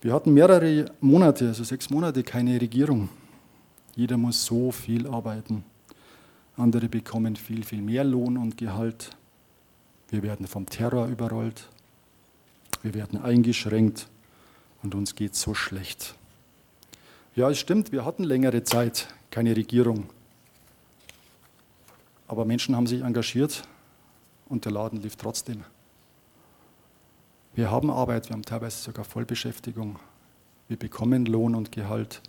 Wir 0.00 0.12
hatten 0.12 0.35
mehrere 0.35 0.87
Monate, 1.00 1.47
also 1.47 1.62
sechs 1.62 1.90
Monate, 1.90 2.25
keine 2.25 2.61
Regierung. 2.61 3.09
Jeder 3.94 4.16
muss 4.16 4.44
so 4.44 4.73
viel 4.73 5.06
arbeiten. 5.06 5.62
Andere 6.56 6.88
bekommen 6.88 7.37
viel, 7.37 7.62
viel 7.62 7.82
mehr 7.82 8.02
Lohn 8.02 8.37
und 8.37 8.56
Gehalt. 8.56 9.11
Wir 10.09 10.25
werden 10.25 10.49
vom 10.49 10.66
Terror 10.66 11.06
überrollt. 11.06 11.68
Wir 12.82 12.94
werden 12.94 13.23
eingeschränkt 13.23 14.09
und 14.82 14.97
uns 14.97 15.14
geht 15.14 15.37
so 15.37 15.54
schlecht. 15.54 16.16
Ja, 17.40 17.49
es 17.49 17.59
stimmt, 17.59 17.90
wir 17.90 18.04
hatten 18.04 18.23
längere 18.25 18.64
Zeit 18.64 19.09
keine 19.30 19.56
Regierung. 19.56 20.11
Aber 22.28 22.44
Menschen 22.44 22.76
haben 22.76 22.87
sich 22.87 23.00
engagiert 23.00 23.62
und 24.50 24.66
der 24.66 24.73
Laden 24.73 25.00
lief 25.00 25.16
trotzdem. 25.16 25.64
Wir 27.54 27.70
haben 27.70 27.90
Arbeit, 27.90 28.28
wir 28.28 28.35
haben 28.35 28.42
teilweise 28.42 28.82
sogar 28.82 29.06
Vollbeschäftigung. 29.06 29.99
Wir 30.68 30.76
bekommen 30.76 31.25
Lohn 31.25 31.54
und 31.54 31.73
Gehalt. 31.73 32.20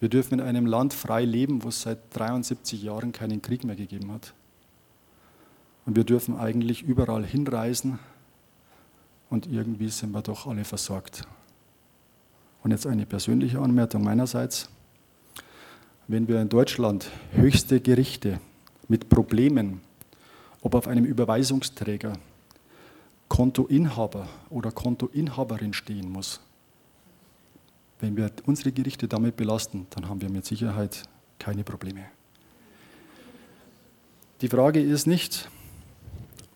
Wir 0.00 0.08
dürfen 0.08 0.40
in 0.40 0.44
einem 0.44 0.66
Land 0.66 0.92
frei 0.92 1.24
leben, 1.24 1.62
wo 1.62 1.68
es 1.68 1.82
seit 1.82 2.00
73 2.10 2.82
Jahren 2.82 3.12
keinen 3.12 3.42
Krieg 3.42 3.62
mehr 3.62 3.76
gegeben 3.76 4.10
hat. 4.10 4.34
Und 5.86 5.94
wir 5.94 6.02
dürfen 6.02 6.36
eigentlich 6.36 6.82
überall 6.82 7.24
hinreisen 7.24 8.00
und 9.30 9.46
irgendwie 9.46 9.90
sind 9.90 10.10
wir 10.10 10.22
doch 10.22 10.48
alle 10.48 10.64
versorgt. 10.64 11.28
Und 12.62 12.70
jetzt 12.70 12.86
eine 12.86 13.06
persönliche 13.06 13.58
Anmerkung 13.58 14.04
meinerseits. 14.04 14.68
Wenn 16.08 16.28
wir 16.28 16.40
in 16.40 16.48
Deutschland 16.48 17.10
höchste 17.32 17.80
Gerichte 17.80 18.40
mit 18.88 19.08
Problemen, 19.08 19.80
ob 20.60 20.74
auf 20.74 20.86
einem 20.86 21.04
Überweisungsträger, 21.04 22.12
Kontoinhaber 23.28 24.28
oder 24.50 24.70
Kontoinhaberin 24.70 25.72
stehen 25.72 26.10
muss, 26.10 26.40
wenn 28.00 28.16
wir 28.16 28.30
unsere 28.46 28.72
Gerichte 28.72 29.08
damit 29.08 29.36
belasten, 29.36 29.86
dann 29.90 30.08
haben 30.08 30.20
wir 30.20 30.28
mit 30.28 30.44
Sicherheit 30.44 31.04
keine 31.38 31.64
Probleme. 31.64 32.04
Die 34.40 34.48
Frage 34.48 34.80
ist 34.80 35.06
nicht, 35.06 35.48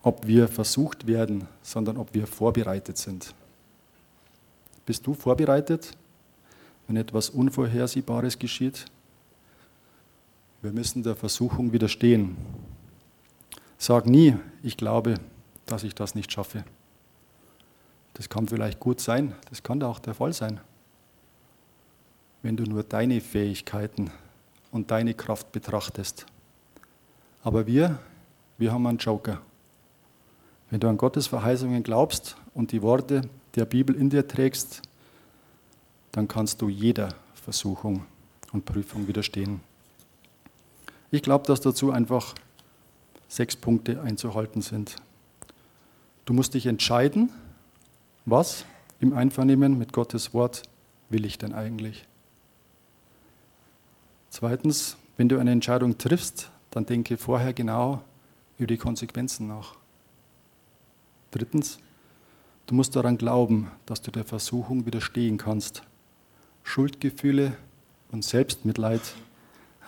ob 0.02 0.26
wir 0.26 0.48
versucht 0.48 1.06
werden, 1.06 1.46
sondern 1.62 1.96
ob 1.96 2.14
wir 2.14 2.26
vorbereitet 2.26 2.98
sind. 2.98 3.34
Bist 4.86 5.06
du 5.06 5.14
vorbereitet, 5.14 5.96
wenn 6.86 6.96
etwas 6.96 7.28
Unvorhersehbares 7.28 8.38
geschieht? 8.38 8.86
Wir 10.62 10.70
müssen 10.70 11.02
der 11.02 11.16
Versuchung 11.16 11.72
widerstehen. 11.72 12.36
Sag 13.78 14.06
nie, 14.06 14.36
ich 14.62 14.76
glaube, 14.76 15.16
dass 15.66 15.82
ich 15.82 15.94
das 15.94 16.14
nicht 16.14 16.32
schaffe. 16.32 16.64
Das 18.14 18.28
kann 18.28 18.48
vielleicht 18.48 18.80
gut 18.80 19.00
sein, 19.00 19.34
das 19.50 19.62
kann 19.62 19.82
auch 19.82 19.98
der 19.98 20.14
Fall 20.14 20.32
sein. 20.32 20.60
Wenn 22.42 22.56
du 22.56 22.62
nur 22.62 22.84
deine 22.84 23.20
Fähigkeiten 23.20 24.10
und 24.70 24.90
deine 24.90 25.14
Kraft 25.14 25.52
betrachtest. 25.52 26.26
Aber 27.42 27.66
wir, 27.66 27.98
wir 28.56 28.72
haben 28.72 28.86
einen 28.86 28.98
Joker. 28.98 29.40
Wenn 30.70 30.80
du 30.80 30.88
an 30.88 30.96
Gottes 30.96 31.26
Verheißungen 31.26 31.82
glaubst 31.82 32.36
und 32.54 32.72
die 32.72 32.82
Worte 32.82 33.22
der 33.56 33.64
Bibel 33.64 33.96
in 33.96 34.10
dir 34.10 34.28
trägst, 34.28 34.82
dann 36.12 36.28
kannst 36.28 36.62
du 36.62 36.68
jeder 36.68 37.14
Versuchung 37.34 38.04
und 38.52 38.64
Prüfung 38.64 39.08
widerstehen. 39.08 39.60
Ich 41.10 41.22
glaube, 41.22 41.46
dass 41.46 41.60
dazu 41.60 41.90
einfach 41.90 42.34
sechs 43.28 43.56
Punkte 43.56 44.02
einzuhalten 44.02 44.62
sind. 44.62 44.96
Du 46.24 46.32
musst 46.32 46.54
dich 46.54 46.66
entscheiden, 46.66 47.30
was 48.24 48.64
im 49.00 49.12
Einvernehmen 49.12 49.78
mit 49.78 49.92
Gottes 49.92 50.34
Wort 50.34 50.62
will 51.08 51.24
ich 51.24 51.38
denn 51.38 51.54
eigentlich? 51.54 52.06
Zweitens, 54.30 54.96
wenn 55.16 55.28
du 55.28 55.38
eine 55.38 55.52
Entscheidung 55.52 55.96
triffst, 55.98 56.50
dann 56.70 56.84
denke 56.84 57.16
vorher 57.16 57.52
genau 57.52 58.02
über 58.58 58.66
die 58.66 58.76
Konsequenzen 58.76 59.46
nach. 59.46 59.76
Drittens, 61.30 61.78
du 62.66 62.74
musst 62.74 62.96
daran 62.96 63.18
glauben, 63.18 63.70
dass 63.86 64.02
du 64.02 64.10
der 64.10 64.24
Versuchung 64.24 64.86
widerstehen 64.86 65.38
kannst. 65.38 65.82
Schuldgefühle 66.62 67.56
und 68.10 68.24
Selbstmitleid 68.24 69.00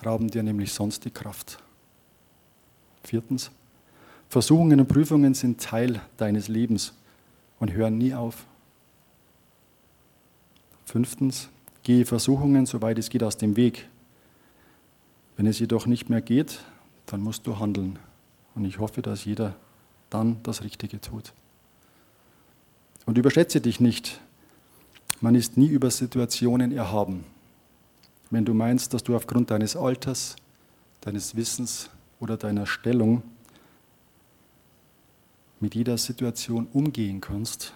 rauben 0.05 0.29
dir 0.29 0.43
nämlich 0.43 0.73
sonst 0.73 1.05
die 1.05 1.11
Kraft. 1.11 1.61
Viertens, 3.03 3.51
Versuchungen 4.29 4.79
und 4.79 4.87
Prüfungen 4.87 5.33
sind 5.33 5.59
Teil 5.59 6.01
deines 6.17 6.47
Lebens 6.47 6.93
und 7.59 7.73
hören 7.73 7.97
nie 7.97 8.13
auf. 8.13 8.45
Fünftens, 10.85 11.49
gehe 11.83 12.05
Versuchungen, 12.05 12.65
soweit 12.65 12.97
es 12.97 13.09
geht, 13.09 13.23
aus 13.23 13.37
dem 13.37 13.55
Weg. 13.55 13.89
Wenn 15.35 15.47
es 15.47 15.59
jedoch 15.59 15.85
nicht 15.85 16.09
mehr 16.09 16.21
geht, 16.21 16.59
dann 17.05 17.21
musst 17.21 17.47
du 17.47 17.59
handeln. 17.59 17.99
Und 18.55 18.65
ich 18.65 18.79
hoffe, 18.79 19.01
dass 19.01 19.25
jeder 19.25 19.55
dann 20.09 20.41
das 20.43 20.63
Richtige 20.63 20.99
tut. 21.01 21.33
Und 23.05 23.17
überschätze 23.17 23.61
dich 23.61 23.79
nicht. 23.79 24.19
Man 25.21 25.35
ist 25.35 25.57
nie 25.57 25.67
über 25.67 25.91
Situationen 25.91 26.71
erhaben. 26.71 27.25
Wenn 28.29 28.45
du 28.45 28.53
meinst, 28.53 28.93
dass 28.93 29.03
du 29.03 29.15
aufgrund 29.15 29.51
deines 29.51 29.75
Alters, 29.75 30.35
deines 31.01 31.35
Wissens 31.35 31.89
oder 32.19 32.37
deiner 32.37 32.65
Stellung 32.65 33.23
mit 35.59 35.75
jeder 35.75 35.97
Situation 35.97 36.67
umgehen 36.71 37.19
kannst, 37.19 37.73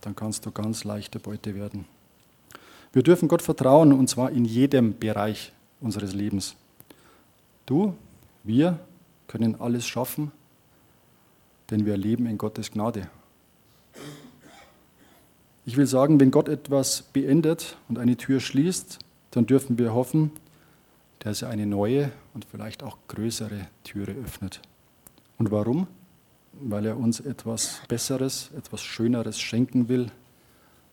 dann 0.00 0.16
kannst 0.16 0.44
du 0.46 0.50
ganz 0.50 0.84
leichte 0.84 1.18
Beute 1.18 1.54
werden. 1.54 1.86
Wir 2.92 3.02
dürfen 3.02 3.28
Gott 3.28 3.42
vertrauen 3.42 3.92
und 3.92 4.08
zwar 4.08 4.30
in 4.30 4.44
jedem 4.44 4.98
Bereich 4.98 5.52
unseres 5.80 6.14
Lebens. 6.14 6.56
Du, 7.66 7.94
wir 8.42 8.78
können 9.26 9.60
alles 9.60 9.86
schaffen, 9.86 10.32
denn 11.70 11.86
wir 11.86 11.96
leben 11.96 12.26
in 12.26 12.38
Gottes 12.38 12.70
Gnade. 12.70 13.08
Ich 15.66 15.76
will 15.76 15.86
sagen, 15.86 16.20
wenn 16.20 16.30
Gott 16.30 16.48
etwas 16.48 17.02
beendet 17.02 17.76
und 17.88 17.98
eine 17.98 18.16
Tür 18.16 18.40
schließt, 18.40 18.98
dann 19.30 19.46
dürfen 19.46 19.78
wir 19.78 19.94
hoffen, 19.94 20.30
dass 21.20 21.42
er 21.42 21.48
eine 21.48 21.66
neue 21.66 22.12
und 22.34 22.44
vielleicht 22.44 22.82
auch 22.82 22.98
größere 23.08 23.66
Türe 23.82 24.12
öffnet. 24.12 24.60
Und 25.38 25.50
warum? 25.50 25.86
Weil 26.60 26.86
er 26.86 26.98
uns 26.98 27.20
etwas 27.20 27.80
Besseres, 27.88 28.50
etwas 28.56 28.82
Schöneres 28.82 29.40
schenken 29.40 29.88
will, 29.88 30.10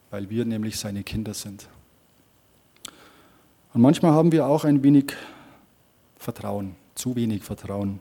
weil 0.09 0.29
wir 0.29 0.45
nämlich 0.45 0.79
seine 0.79 1.03
Kinder 1.03 1.33
sind. 1.33 1.67
Und 3.73 3.81
manchmal 3.81 4.11
haben 4.11 4.31
wir 4.31 4.47
auch 4.47 4.63
ein 4.63 4.83
wenig 4.83 5.13
Vertrauen, 6.17 6.75
zu 6.95 7.15
wenig 7.15 7.43
Vertrauen. 7.43 7.99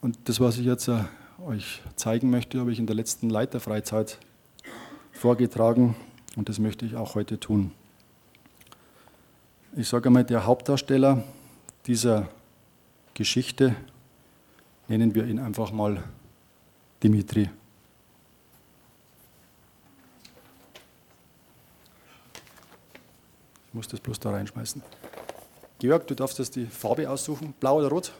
Und 0.00 0.18
das, 0.24 0.40
was 0.40 0.58
ich 0.58 0.66
jetzt 0.66 0.88
äh, 0.88 1.04
euch 1.42 1.82
zeigen 1.96 2.30
möchte, 2.30 2.60
habe 2.60 2.72
ich 2.72 2.78
in 2.78 2.86
der 2.86 2.96
letzten 2.96 3.30
Leiterfreizeit 3.30 4.18
vorgetragen 5.12 5.96
und 6.36 6.48
das 6.48 6.58
möchte 6.58 6.86
ich 6.86 6.96
auch 6.96 7.14
heute 7.14 7.40
tun. 7.40 7.72
Ich 9.76 9.88
sage 9.88 10.08
einmal, 10.08 10.24
der 10.24 10.46
Hauptdarsteller 10.46 11.22
dieser 11.86 12.28
Geschichte, 13.14 13.74
nennen 14.88 15.14
wir 15.14 15.26
ihn 15.26 15.38
einfach 15.38 15.72
mal 15.72 16.02
Dimitri. 17.02 17.48
Ich 23.68 23.74
muss 23.74 23.86
das 23.88 24.00
bloß 24.00 24.18
da 24.18 24.30
reinschmeißen. 24.30 24.82
Georg, 25.78 26.06
du 26.08 26.14
darfst 26.14 26.38
jetzt 26.38 26.56
die 26.56 26.66
Farbe 26.66 27.08
aussuchen, 27.08 27.54
blau 27.60 27.78
oder 27.78 27.88
rot? 27.88 28.12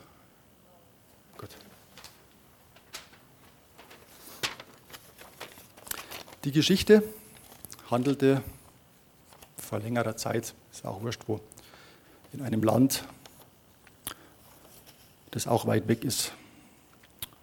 Die 6.45 6.53
Geschichte 6.53 7.03
handelte 7.91 8.43
vor 9.59 9.79
längerer 9.79 10.17
Zeit, 10.17 10.55
ist 10.73 10.87
auch 10.87 11.03
wurscht 11.03 11.21
wo, 11.27 11.39
in 12.33 12.41
einem 12.41 12.63
Land, 12.63 13.05
das 15.33 15.47
auch 15.47 15.67
weit 15.67 15.87
weg 15.87 16.03
ist, 16.03 16.33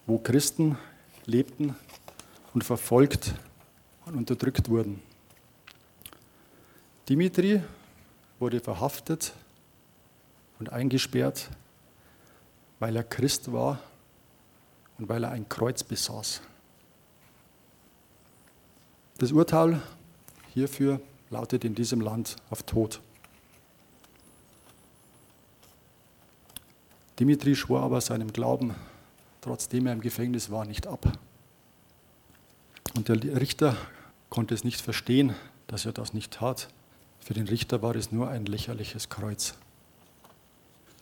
wo 0.08 0.18
Christen 0.18 0.80
lebten 1.26 1.76
und 2.56 2.64
verfolgt 2.64 3.36
und 4.08 4.16
unterdrückt 4.16 4.68
wurden. 4.68 5.04
Dimitri 7.08 7.62
wurde 8.40 8.60
verhaftet 8.62 9.34
und 10.58 10.72
eingesperrt, 10.72 11.52
weil 12.80 12.96
er 12.96 13.04
Christ 13.04 13.52
war 13.54 13.80
und 14.98 15.08
weil 15.08 15.24
er 15.24 15.30
ein 15.30 15.48
Kreuz 15.48 15.84
besaß. 15.84 16.42
Das 19.18 19.32
Urteil 19.32 19.82
hierfür 20.54 21.02
lautet 21.32 21.66
in 21.66 21.74
diesem 21.74 22.02
Land 22.02 22.36
auf 22.52 22.62
Tod. 22.64 23.02
Dimitri 27.20 27.56
schwor 27.56 27.82
aber 27.82 28.00
seinem 28.00 28.32
Glauben, 28.32 28.76
trotzdem 29.42 29.88
er 29.88 29.94
im 29.94 30.02
Gefängnis 30.02 30.52
war, 30.52 30.66
nicht 30.66 30.86
ab. 30.86 31.18
Und 32.96 33.10
der 33.10 33.18
Richter 33.42 33.76
konnte 34.30 34.54
es 34.54 34.64
nicht 34.64 34.82
verstehen, 34.82 35.34
dass 35.66 35.88
er 35.88 35.94
das 35.94 36.14
nicht 36.14 36.34
tat. 36.34 36.68
Für 37.20 37.34
den 37.34 37.48
Richter 37.48 37.82
war 37.82 37.96
es 37.96 38.12
nur 38.12 38.30
ein 38.30 38.46
lächerliches 38.46 39.10
Kreuz. 39.10 39.56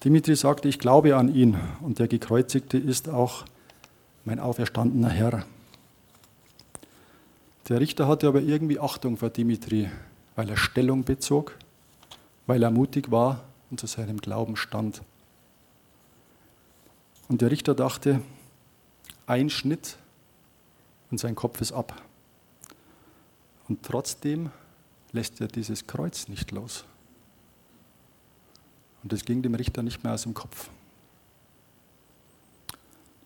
Dimitri 0.05 0.37
sagte, 0.37 0.69
ich 0.69 0.79
glaube 0.79 1.17
an 1.17 1.33
ihn 1.33 1.59
und 1.81 1.99
der 1.99 2.07
Gekreuzigte 2.07 2.77
ist 2.77 3.09
auch 3.09 3.43
mein 4.23 4.39
auferstandener 4.39 5.09
Herr. 5.09 5.45
Der 7.67 7.79
Richter 7.79 8.07
hatte 8.07 8.27
aber 8.27 8.41
irgendwie 8.41 8.79
Achtung 8.79 9.17
vor 9.17 9.31
Dimitri, 9.31 9.89
weil 10.35 10.49
er 10.49 10.57
Stellung 10.57 11.03
bezog, 11.03 11.57
weil 12.45 12.61
er 12.61 12.69
mutig 12.69 13.09
war 13.09 13.43
und 13.71 13.79
zu 13.79 13.87
seinem 13.87 14.17
Glauben 14.17 14.55
stand. 14.55 15.01
Und 17.27 17.41
der 17.41 17.49
Richter 17.49 17.73
dachte, 17.73 18.21
ein 19.25 19.49
Schnitt 19.49 19.97
und 21.09 21.19
sein 21.19 21.33
Kopf 21.33 21.59
ist 21.59 21.71
ab. 21.71 22.03
Und 23.67 23.81
trotzdem 23.81 24.51
lässt 25.11 25.41
er 25.41 25.47
dieses 25.47 25.87
Kreuz 25.87 26.27
nicht 26.27 26.51
los. 26.51 26.85
Und 29.01 29.11
es 29.11 29.25
ging 29.25 29.41
dem 29.41 29.55
Richter 29.55 29.81
nicht 29.81 30.03
mehr 30.03 30.13
aus 30.13 30.23
dem 30.23 30.35
Kopf. 30.35 30.69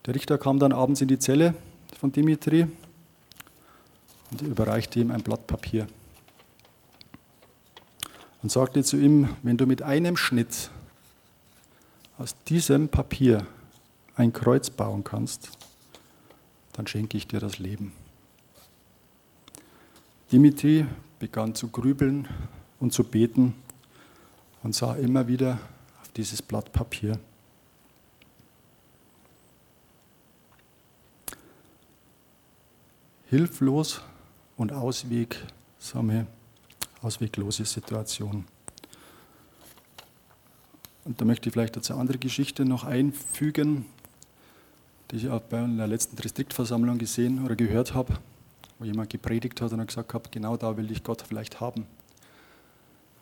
Der 0.06 0.14
Richter 0.14 0.38
kam 0.38 0.58
dann 0.58 0.72
abends 0.72 1.02
in 1.02 1.08
die 1.08 1.18
Zelle 1.18 1.54
von 1.98 2.10
Dimitri 2.10 2.66
und 4.30 4.42
überreichte 4.42 5.00
ihm 5.00 5.10
ein 5.10 5.22
Blatt 5.22 5.46
Papier 5.46 5.86
und 8.42 8.50
sagte 8.50 8.82
zu 8.82 8.96
ihm, 8.96 9.28
wenn 9.42 9.56
du 9.56 9.66
mit 9.66 9.82
einem 9.82 10.16
Schnitt 10.16 10.70
aus 12.18 12.34
diesem 12.44 12.88
Papier 12.88 13.46
ein 14.16 14.32
Kreuz 14.32 14.70
bauen 14.70 15.04
kannst, 15.04 15.50
dann 16.72 16.86
schenke 16.86 17.16
ich 17.16 17.26
dir 17.26 17.40
das 17.40 17.58
Leben. 17.58 17.92
Dimitri 20.32 20.86
begann 21.18 21.54
zu 21.54 21.68
grübeln 21.68 22.28
und 22.78 22.92
zu 22.92 23.04
beten 23.04 23.54
und 24.62 24.74
sah 24.74 24.94
immer 24.94 25.26
wieder 25.28 25.58
auf 26.00 26.08
dieses 26.12 26.40
Blatt 26.40 26.72
Papier. 26.72 27.18
Hilflos 33.28 34.00
und 34.60 34.72
auswegsame, 34.72 36.26
ausweglose 37.02 37.64
Situation. 37.64 38.44
Und 41.04 41.20
da 41.20 41.24
möchte 41.24 41.48
ich 41.48 41.52
vielleicht 41.52 41.76
dazu 41.76 41.94
eine 41.94 42.02
andere 42.02 42.18
Geschichte 42.18 42.64
noch 42.64 42.84
einfügen, 42.84 43.86
die 45.10 45.16
ich 45.16 45.28
auch 45.28 45.40
bei 45.40 45.60
der 45.60 45.86
letzten 45.86 46.16
Distriktversammlung 46.16 46.98
gesehen 46.98 47.44
oder 47.44 47.56
gehört 47.56 47.94
habe 47.94 48.18
wo 48.80 48.86
jemand 48.86 49.10
gepredigt 49.10 49.60
hat 49.60 49.72
und 49.72 49.86
gesagt 49.86 50.14
hat, 50.14 50.32
genau 50.32 50.56
da 50.56 50.74
will 50.76 50.90
ich 50.90 51.04
Gott 51.04 51.22
vielleicht 51.28 51.60
haben. 51.60 51.86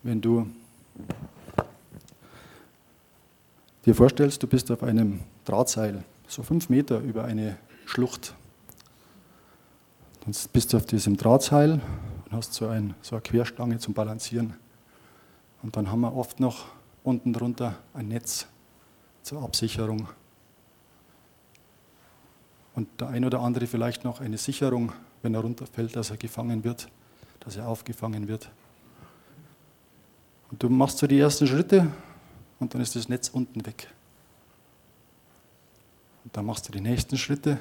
Wenn 0.04 0.20
du 0.20 0.48
dir 3.84 3.94
vorstellst, 3.94 4.40
du 4.40 4.46
bist 4.46 4.70
auf 4.70 4.84
einem 4.84 5.18
Drahtseil, 5.44 6.04
so 6.28 6.44
fünf 6.44 6.68
Meter 6.68 7.00
über 7.00 7.24
eine 7.24 7.58
Schlucht. 7.86 8.34
Dann 10.28 10.36
bist 10.52 10.74
du 10.74 10.76
auf 10.76 10.84
diesem 10.84 11.16
Drahtseil 11.16 11.80
und 12.26 12.32
hast 12.32 12.52
so, 12.52 12.66
ein, 12.66 12.94
so 13.00 13.16
eine 13.16 13.22
Querstange 13.22 13.78
zum 13.78 13.94
Balancieren. 13.94 14.52
Und 15.62 15.74
dann 15.74 15.90
haben 15.90 16.02
wir 16.02 16.14
oft 16.14 16.38
noch 16.38 16.66
unten 17.02 17.32
drunter 17.32 17.78
ein 17.94 18.08
Netz 18.08 18.46
zur 19.22 19.42
Absicherung. 19.42 20.06
Und 22.74 22.88
der 23.00 23.08
ein 23.08 23.24
oder 23.24 23.40
andere 23.40 23.66
vielleicht 23.66 24.04
noch 24.04 24.20
eine 24.20 24.36
Sicherung 24.36 24.92
wenn 25.22 25.32
er 25.32 25.40
runterfällt, 25.40 25.96
dass 25.96 26.10
er 26.10 26.18
gefangen 26.18 26.62
wird, 26.62 26.90
dass 27.40 27.56
er 27.56 27.66
aufgefangen 27.66 28.28
wird. 28.28 28.50
Und 30.50 30.62
du 30.62 30.68
machst 30.68 30.98
so 30.98 31.06
die 31.06 31.18
ersten 31.18 31.46
Schritte 31.46 31.90
und 32.60 32.74
dann 32.74 32.82
ist 32.82 32.94
das 32.96 33.08
Netz 33.08 33.30
unten 33.30 33.64
weg. 33.64 33.88
Und 36.24 36.36
dann 36.36 36.44
machst 36.44 36.68
du 36.68 36.72
die 36.72 36.82
nächsten 36.82 37.16
Schritte 37.16 37.58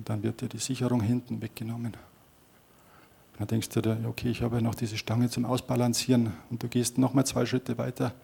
und 0.00 0.08
dann 0.08 0.22
wird 0.22 0.40
dir 0.40 0.48
die 0.48 0.56
Sicherung 0.56 1.02
hinten 1.02 1.42
weggenommen. 1.42 1.92
Und 1.92 3.38
dann 3.38 3.48
denkst 3.48 3.68
du 3.68 3.82
dir, 3.82 3.98
okay, 4.08 4.30
ich 4.30 4.40
habe 4.40 4.56
ja 4.56 4.62
noch 4.62 4.74
diese 4.74 4.96
Stange 4.96 5.28
zum 5.28 5.44
Ausbalancieren 5.44 6.32
und 6.48 6.62
du 6.62 6.68
gehst 6.68 6.96
nochmal 6.96 7.26
zwei 7.26 7.44
Schritte 7.44 7.76
weiter 7.76 8.14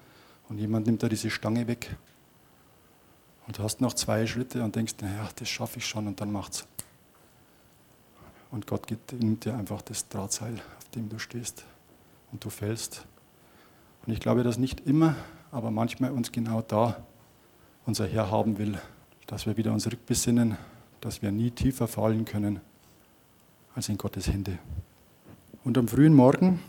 und 0.49 0.57
jemand 0.57 0.87
nimmt 0.87 1.03
da 1.03 1.09
diese 1.11 1.29
Stange 1.29 1.67
weg. 1.67 1.95
Und 3.47 3.59
du 3.59 3.63
hast 3.63 3.83
noch 3.83 3.93
zwei 3.93 4.27
Schritte 4.27 4.65
und 4.65 4.75
denkst, 4.75 4.95
naja, 5.03 5.29
das 5.37 5.51
schaffe 5.51 5.81
ich 5.81 5.87
schon 5.87 6.07
und 6.07 6.19
dann 6.19 6.33
macht's. 6.33 6.67
Und 8.51 8.67
Gott 8.67 8.87
gibt 8.87 9.13
dir 9.13 9.55
einfach 9.55 9.83
das 9.83 10.09
Drahtseil, 10.09 10.55
auf 10.79 10.89
dem 10.95 11.11
du 11.11 11.19
stehst 11.19 11.67
und 12.33 12.43
du 12.43 12.49
fällst. 12.49 13.05
Und 14.07 14.15
ich 14.15 14.21
glaube, 14.21 14.45
dass 14.45 14.57
nicht 14.57 14.87
immer, 14.87 15.15
aber 15.53 15.71
manchmal 15.71 16.13
uns 16.13 16.33
genau 16.33 16.63
da 16.63 16.97
unser 17.85 18.07
Herr 18.07 18.31
haben 18.31 18.57
will, 18.57 18.81
dass 19.27 19.45
wir 19.45 19.59
wieder 19.59 19.75
uns 19.75 19.87
rückbesinnen, 19.87 20.57
dass 21.01 21.23
wir 21.23 21.31
nie 21.31 21.51
tiefer 21.51 21.89
fallen 21.89 22.25
können 22.25 22.61
als 23.75 23.89
in 23.89 23.99
Gottes 23.99 24.29
Hände. 24.29 24.59
Und 25.65 25.77
am 25.79 25.89
frühen 25.89 26.15
Morgen, 26.15 26.61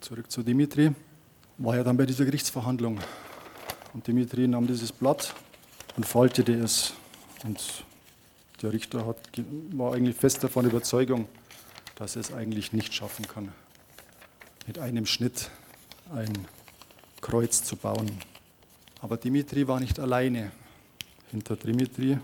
zurück 0.00 0.30
zu 0.30 0.42
Dimitri, 0.42 0.92
war 1.56 1.76
er 1.76 1.84
dann 1.84 1.96
bei 1.96 2.06
dieser 2.06 2.24
Gerichtsverhandlung. 2.24 2.98
Und 3.94 4.06
Dimitri 4.06 4.46
nahm 4.46 4.66
dieses 4.66 4.92
Blatt 4.92 5.34
und 5.96 6.04
faltete 6.04 6.52
es 6.54 6.94
und 7.44 7.84
der 8.62 8.72
Richter 8.72 9.06
hat, 9.06 9.16
war 9.72 9.94
eigentlich 9.94 10.16
fest 10.16 10.42
davon 10.42 10.66
Überzeugung, 10.66 11.28
dass 11.94 12.16
er 12.16 12.20
es 12.20 12.32
eigentlich 12.32 12.72
nicht 12.72 12.92
schaffen 12.92 13.26
kann, 13.26 13.52
mit 14.66 14.78
einem 14.78 15.06
Schnitt 15.06 15.50
ein 16.12 16.32
Kreuz 17.20 17.62
zu 17.62 17.76
bauen. 17.76 18.10
Aber 19.00 19.16
Dimitri 19.16 19.68
war 19.68 19.80
nicht 19.80 20.00
alleine. 20.00 20.50
Hinter 21.30 21.56
Dimitri, 21.56 22.18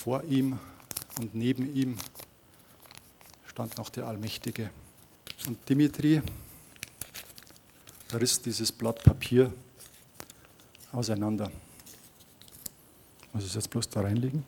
vor 0.00 0.24
ihm 0.24 0.58
und 1.18 1.34
neben 1.34 1.74
ihm 1.74 1.98
stand 3.46 3.76
noch 3.76 3.90
der 3.90 4.06
Allmächtige. 4.06 4.70
Und 5.46 5.68
Dimitri 5.68 6.22
riss 8.14 8.40
dieses 8.40 8.72
Blatt 8.72 9.04
Papier 9.04 9.52
auseinander. 10.92 11.50
Muss 13.34 13.42
ich 13.42 13.50
es 13.50 13.56
jetzt 13.56 13.68
bloß 13.68 13.90
da 13.90 14.00
reinlegen? 14.00 14.42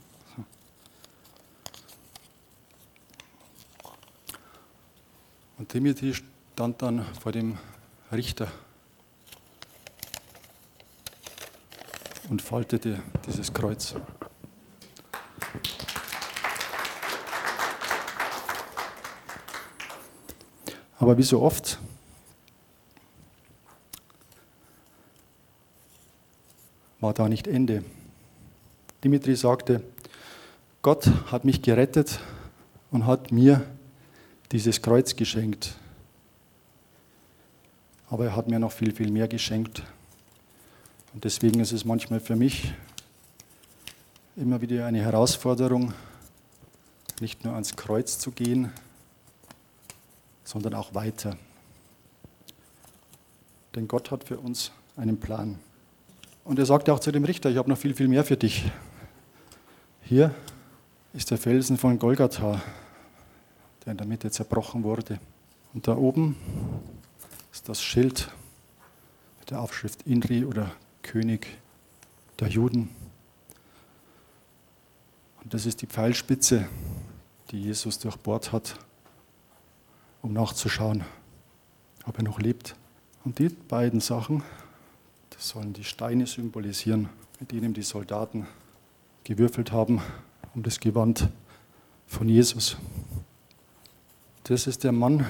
Und 5.59 5.69
Timothy 5.69 6.15
stand 6.15 6.81
dann 6.81 7.05
vor 7.17 7.31
dem 7.31 7.59
Richter 8.11 8.51
und 12.31 12.41
faltete 12.41 13.03
dieses 13.27 13.53
Kreuz. 13.53 13.95
Aber 20.99 21.19
wie 21.19 21.23
so 21.23 21.43
oft 21.43 21.81
war 27.01 27.13
da 27.13 27.29
nicht 27.29 27.49
Ende. 27.49 27.85
Dimitri 29.03 29.35
sagte, 29.35 29.83
Gott 30.81 31.11
hat 31.31 31.45
mich 31.45 31.61
gerettet 31.61 32.21
und 32.93 33.07
hat 33.07 33.33
mir 33.33 33.65
dieses 34.53 34.81
Kreuz 34.81 35.17
geschenkt. 35.17 35.75
Aber 38.09 38.27
er 38.27 38.37
hat 38.37 38.49
mir 38.49 38.61
noch 38.61 38.73
viel, 38.73 38.95
viel 38.95 39.11
mehr 39.11 39.27
geschenkt. 39.27 39.83
Und 41.15 41.25
deswegen 41.25 41.59
ist 41.61 41.73
es 41.73 41.85
manchmal 41.85 42.21
für 42.21 42.37
mich 42.37 42.73
immer 44.37 44.61
wieder 44.61 44.87
eine 44.87 45.01
Herausforderung, 45.01 45.95
nicht 47.21 47.45
nur 47.45 47.55
ans 47.55 47.77
Kreuz 47.77 48.19
zu 48.19 48.31
gehen, 48.31 48.73
sondern 50.45 50.75
auch 50.75 50.95
weiter. 50.95 51.37
Denn 53.75 53.89
Gott 53.89 54.11
hat 54.11 54.25
für 54.25 54.39
uns 54.39 54.73
einen 54.97 55.19
Plan. 55.19 55.59
Und 56.45 56.59
er 56.59 56.67
sagte 56.67 56.93
auch 56.93 57.01
zu 57.01 57.13
dem 57.13 57.25
Richter, 57.25 57.51
ich 57.51 57.57
habe 57.57 57.71
noch 57.71 57.79
viel, 57.79 57.95
viel 57.95 58.09
mehr 58.09 58.25
für 58.25 58.37
dich. 58.37 58.71
Hier 60.03 60.35
ist 61.13 61.31
der 61.31 61.39
Felsen 61.39 61.79
von 61.79 61.99
Golgatha 61.99 62.61
der 63.85 63.93
in 63.93 63.99
der 63.99 64.07
Mitte 64.07 64.31
zerbrochen 64.31 64.85
wurde. 64.85 65.19
Und 65.75 65.89
da 65.89 65.97
oben 65.97 66.37
ist 67.53 67.69
das 67.69 67.83
Schild 67.83 68.31
mit 69.41 69.51
der 69.51 69.61
Aufschrift 69.61 70.03
Inri 70.07 70.45
oder 70.45 70.71
König 71.03 71.47
der 72.39 72.49
Juden. 72.49 72.91
Und 75.43 75.55
das 75.55 75.67
ist 75.67 75.83
die 75.83 75.87
Pfeilspitze, 75.87 76.69
die 77.51 77.63
Jesus 77.63 77.99
durchbohrt 77.99 78.53
hat 78.53 78.77
um 80.23 80.33
nachzuschauen, 80.33 81.05
ob 82.07 82.17
er 82.17 82.25
noch 82.25 82.39
lebt. 82.39 82.77
Und 83.25 83.39
die 83.39 83.49
beiden 83.49 84.01
Sachen, 84.01 84.43
das 85.31 85.49
sollen 85.49 85.73
die 85.73 85.85
Steine 85.85 86.27
symbolisieren, 86.27 87.09
mit 87.41 87.51
denen 87.51 87.75
die 87.75 87.83
Soldaten 87.83 88.47
gewürfelt 89.25 89.73
haben 89.73 90.01
um 90.55 90.63
das 90.63 90.81
Gewand 90.81 91.29
von 92.07 92.29
Jesus. 92.29 92.77
Das 94.45 94.67
ist 94.67 94.85
der 94.85 94.93
Mann, 94.93 95.27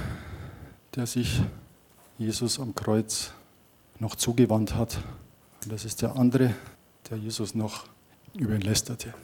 der 0.94 1.06
sich 1.06 1.40
Jesus 2.18 2.58
am 2.58 2.74
Kreuz 2.74 3.32
noch 3.98 4.16
zugewandt 4.16 4.74
hat. 4.74 4.98
Und 5.62 5.72
das 5.72 5.84
ist 5.84 6.02
der 6.02 6.16
andere, 6.16 6.54
der 7.08 7.18
Jesus 7.18 7.54
noch 7.54 7.84
über 8.34 8.54
ihn 8.54 8.62
lästerte. 8.62 9.14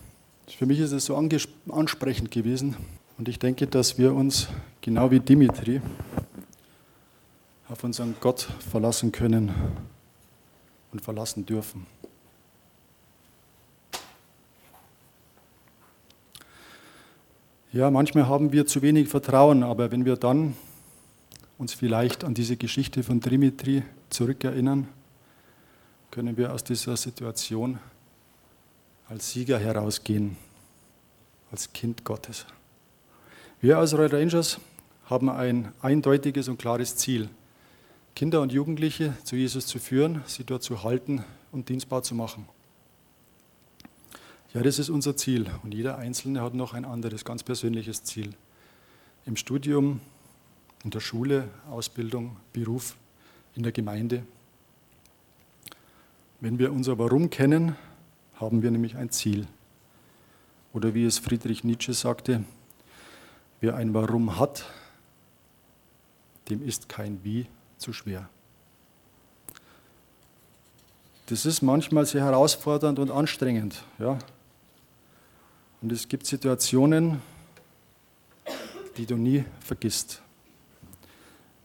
Für 0.57 0.67
mich 0.67 0.81
ist 0.81 0.93
es 0.93 1.05
so 1.05 1.17
ansprechend 1.17 2.31
gewesen 2.31 2.77
und 3.19 3.29
ich 3.29 3.39
denke, 3.39 3.67
dass 3.67 3.99
wir 3.99 4.15
uns 4.15 4.49
genau 4.81 5.11
wie 5.11 5.21
Dimitri 5.21 5.81
auf 7.69 7.85
unseren 7.85 8.15
Gott 8.21 8.49
verlassen 8.71 9.13
können 9.13 9.53
und 10.93 11.03
verlassen 11.03 11.45
dürfen. 11.45 11.87
Ja, 17.71 17.91
manchmal 17.91 18.27
haben 18.27 18.51
wir 18.51 18.67
zu 18.67 18.81
wenig 18.81 19.09
Vertrauen, 19.09 19.63
aber 19.63 19.91
wenn 19.91 20.07
wir 20.07 20.17
dann 20.17 20.55
uns 21.59 21.75
vielleicht 21.75 22.25
an 22.25 22.33
diese 22.33 22.57
Geschichte 22.57 23.03
von 23.03 23.21
Dimitri 23.21 23.83
zurückerinnern, 24.09 24.89
können 26.11 26.39
wir 26.39 26.55
aus 26.55 26.65
dieser 26.65 26.97
Situation 26.97 27.79
als 29.09 29.33
Sieger 29.33 29.59
herausgehen, 29.59 30.37
als 31.51 31.73
Kind 31.73 32.05
Gottes. 32.05 32.45
Wir 33.61 33.79
als 33.79 33.95
Royal 33.95 34.11
Rangers 34.11 34.61
haben 35.07 35.31
ein 35.31 35.73
eindeutiges 35.81 36.49
und 36.49 36.59
klares 36.59 36.97
Ziel, 36.97 37.31
Kinder 38.15 38.43
und 38.43 38.53
Jugendliche 38.53 39.17
zu 39.25 39.37
Jesus 39.37 39.67
zu 39.67 39.79
führen, 39.79 40.23
sie 40.27 40.45
dort 40.45 40.63
zu 40.63 40.83
halten 40.83 41.25
und 41.53 41.69
dienstbar 41.69 42.03
zu 42.03 42.15
machen. 42.15 42.47
Ja, 44.53 44.63
das 44.63 44.79
ist 44.79 44.91
unser 44.91 45.17
Ziel 45.17 45.47
und 45.63 45.73
jeder 45.73 45.97
Einzelne 45.97 46.43
hat 46.43 46.55
noch 46.55 46.75
ein 46.75 46.85
anderes, 46.85 47.25
ganz 47.25 47.43
persönliches 47.43 48.05
Ziel. 48.05 48.35
Im 49.25 49.37
Studium, 49.37 50.01
in 50.85 50.91
der 50.91 51.01
Schule, 51.01 51.49
Ausbildung, 51.71 52.37
Beruf, 52.53 52.97
in 53.55 53.63
der 53.63 53.73
Gemeinde. 53.73 54.23
Wenn 56.41 56.59
wir 56.59 56.73
unser 56.73 56.99
Warum 56.99 57.31
kennen, 57.31 57.75
haben 58.41 58.63
wir 58.63 58.71
nämlich 58.71 58.97
ein 58.97 59.11
Ziel. 59.11 59.47
Oder 60.73 60.95
wie 60.95 61.05
es 61.05 61.19
Friedrich 61.19 61.65
Nietzsche 61.65 61.93
sagte, 61.93 62.45
wer 63.61 63.77
ein 63.77 63.95
Warum 63.95 64.39
hat, 64.39 64.65
dem 66.49 66.63
ist 66.67 66.89
kein 66.89 67.23
Wie 67.25 67.47
zu 67.79 67.93
schwer. 67.93 68.29
Das 71.27 71.45
ist 71.45 71.63
manchmal 71.63 72.07
sehr 72.07 72.25
herausfordernd 72.25 72.99
und 72.99 73.11
anstrengend. 73.11 73.85
Ja? 73.99 74.19
Und 75.83 75.93
es 75.93 76.09
gibt 76.09 76.27
Situationen, 76.27 77.21
die 78.97 79.07
du 79.07 79.17
nie 79.17 79.45
vergisst. 79.61 80.23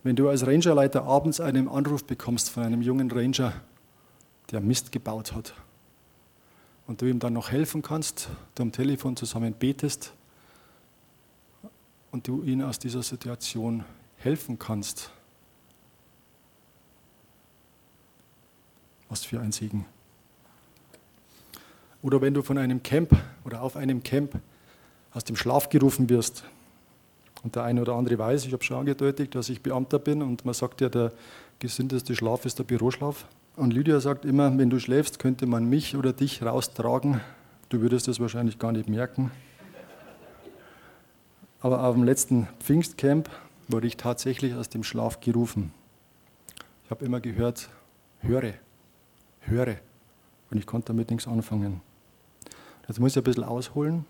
Wenn 0.04 0.18
du 0.18 0.28
als 0.28 0.46
Rangerleiter 0.46 1.06
abends 1.06 1.40
einen 1.40 1.70
Anruf 1.70 2.04
bekommst 2.04 2.50
von 2.50 2.64
einem 2.64 2.82
jungen 2.82 3.10
Ranger, 3.10 3.54
der 4.52 4.60
Mist 4.60 4.92
gebaut 4.92 5.34
hat, 5.34 5.54
und 6.94 7.02
du 7.02 7.08
ihm 7.08 7.18
dann 7.18 7.34
noch 7.34 7.50
helfen 7.50 7.82
kannst, 7.82 8.30
du 8.54 8.62
am 8.62 8.72
Telefon 8.72 9.16
zusammen 9.16 9.56
betest 9.56 10.14
und 12.12 12.28
du 12.28 12.44
ihm 12.44 12.62
aus 12.62 12.78
dieser 12.78 13.02
Situation 13.02 13.84
helfen 14.18 14.60
kannst, 14.60 15.10
was 19.10 19.26
für 19.26 19.40
ein 19.40 19.52
Segen. 19.52 19.88
Oder 22.04 22.22
wenn 22.22 22.36
du 22.36 22.44
von 22.44 22.60
einem 22.60 22.84
Camp 22.84 23.20
oder 23.44 23.64
auf 23.64 23.76
einem 23.76 24.04
Camp 24.04 24.40
aus 25.14 25.24
dem 25.24 25.36
Schlaf 25.36 25.70
gerufen 25.70 26.10
wirst. 26.10 26.44
Und 27.42 27.56
der 27.56 27.64
eine 27.64 27.82
oder 27.82 27.94
andere 27.96 28.20
weiß, 28.20 28.46
ich 28.46 28.54
habe 28.54 28.64
schon 28.64 28.78
angedeutet, 28.78 29.34
dass 29.34 29.50
ich 29.50 29.64
Beamter 29.64 29.98
bin 29.98 30.22
und 30.22 30.46
man 30.46 30.54
sagt 30.54 30.80
ja, 30.82 30.90
der 30.90 31.12
gesündeste 31.58 32.16
Schlaf 32.16 32.46
ist 32.46 32.60
der 32.60 32.66
Büroschlaf. 32.66 33.26
Und 33.56 33.72
Lydia 33.72 34.00
sagt 34.00 34.26
immer, 34.26 34.58
wenn 34.58 34.72
du 34.72 34.80
schläfst, 34.80 35.20
könnte 35.20 35.46
man 35.46 35.70
mich 35.70 35.96
oder 35.96 36.12
dich 36.12 36.42
raustragen. 36.42 37.22
Du 37.70 37.82
würdest 37.82 38.08
das 38.08 38.20
wahrscheinlich 38.20 38.58
gar 38.58 38.72
nicht 38.72 38.90
merken. 38.90 39.32
Aber 41.60 41.84
auf 41.84 41.94
dem 41.94 42.04
letzten 42.04 42.48
Pfingstcamp 42.60 43.30
wurde 43.68 43.86
ich 43.86 43.96
tatsächlich 43.96 44.56
aus 44.56 44.70
dem 44.70 44.84
Schlaf 44.84 45.20
gerufen. 45.20 45.72
Ich 46.84 46.92
habe 46.92 47.06
immer 47.06 47.22
gehört, 47.22 47.70
höre, 48.22 48.56
höre. 49.42 49.78
Und 50.50 50.58
ich 50.58 50.66
konnte 50.66 50.88
damit 50.88 51.12
nichts 51.12 51.28
anfangen. 51.28 51.82
Jetzt 52.88 53.00
muss 53.00 53.12
ich 53.12 53.18
ein 53.18 53.24
bisschen 53.24 53.44
ausholen. 53.44 54.06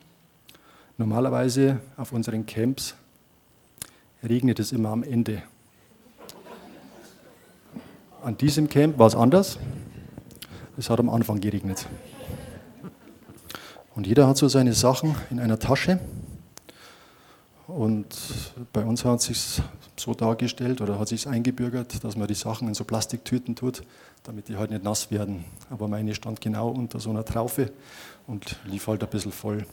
Normalerweise 0.98 1.82
auf 1.98 2.14
unseren 2.14 2.46
Camps 2.46 2.96
regnet 4.24 4.60
es 4.60 4.72
immer 4.72 4.90
am 4.90 5.04
Ende. 5.04 5.44
An 8.24 8.38
diesem 8.38 8.70
Camp 8.70 8.98
war 8.98 9.08
es 9.08 9.16
anders. 9.16 9.60
Es 10.78 10.90
hat 10.90 10.98
am 10.98 11.10
Anfang 11.10 11.42
geregnet. 11.42 11.86
Und 13.96 14.08
jeder 14.08 14.30
hat 14.30 14.38
so 14.38 14.48
seine 14.48 14.72
Sachen 14.72 15.14
in 15.30 15.42
einer 15.42 15.60
Tasche. 15.60 16.00
Und 17.68 18.08
bei 18.72 18.86
uns 18.86 19.04
hat 19.04 19.20
es 19.20 19.26
sich 19.26 19.62
so 19.98 20.14
dargestellt 20.14 20.80
oder 20.80 21.00
hat 21.00 21.10
sich 21.10 21.28
eingebürgert, 21.28 22.02
dass 22.06 22.16
man 22.16 22.30
die 22.30 22.34
Sachen 22.34 22.70
in 22.70 22.74
so 22.76 22.86
Plastiktüten 22.86 23.58
tut, 23.58 23.84
damit 24.24 24.48
die 24.48 24.56
halt 24.56 24.72
nicht 24.72 24.86
nass 24.86 25.12
werden. 25.12 25.44
Aber 25.70 25.90
meine 25.90 26.16
stand 26.16 26.40
genau 26.40 26.70
unter 26.70 27.02
so 27.02 27.10
einer 27.10 27.26
Traufe 27.26 27.74
und 28.26 28.56
lief 28.64 28.88
halt 28.88 29.04
ein 29.04 29.10
bisschen 29.10 29.34
voll. 29.34 29.66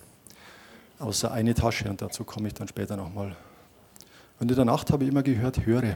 Außer 0.98 1.30
eine 1.30 1.54
Tasche 1.54 1.88
und 1.88 2.02
dazu 2.02 2.24
komme 2.24 2.48
ich 2.48 2.54
dann 2.54 2.66
später 2.66 2.96
nochmal. 2.96 3.36
Und 4.40 4.50
in 4.50 4.56
der 4.56 4.64
Nacht 4.64 4.90
habe 4.90 5.04
ich 5.04 5.10
immer 5.10 5.22
gehört, 5.22 5.64
höre, 5.64 5.94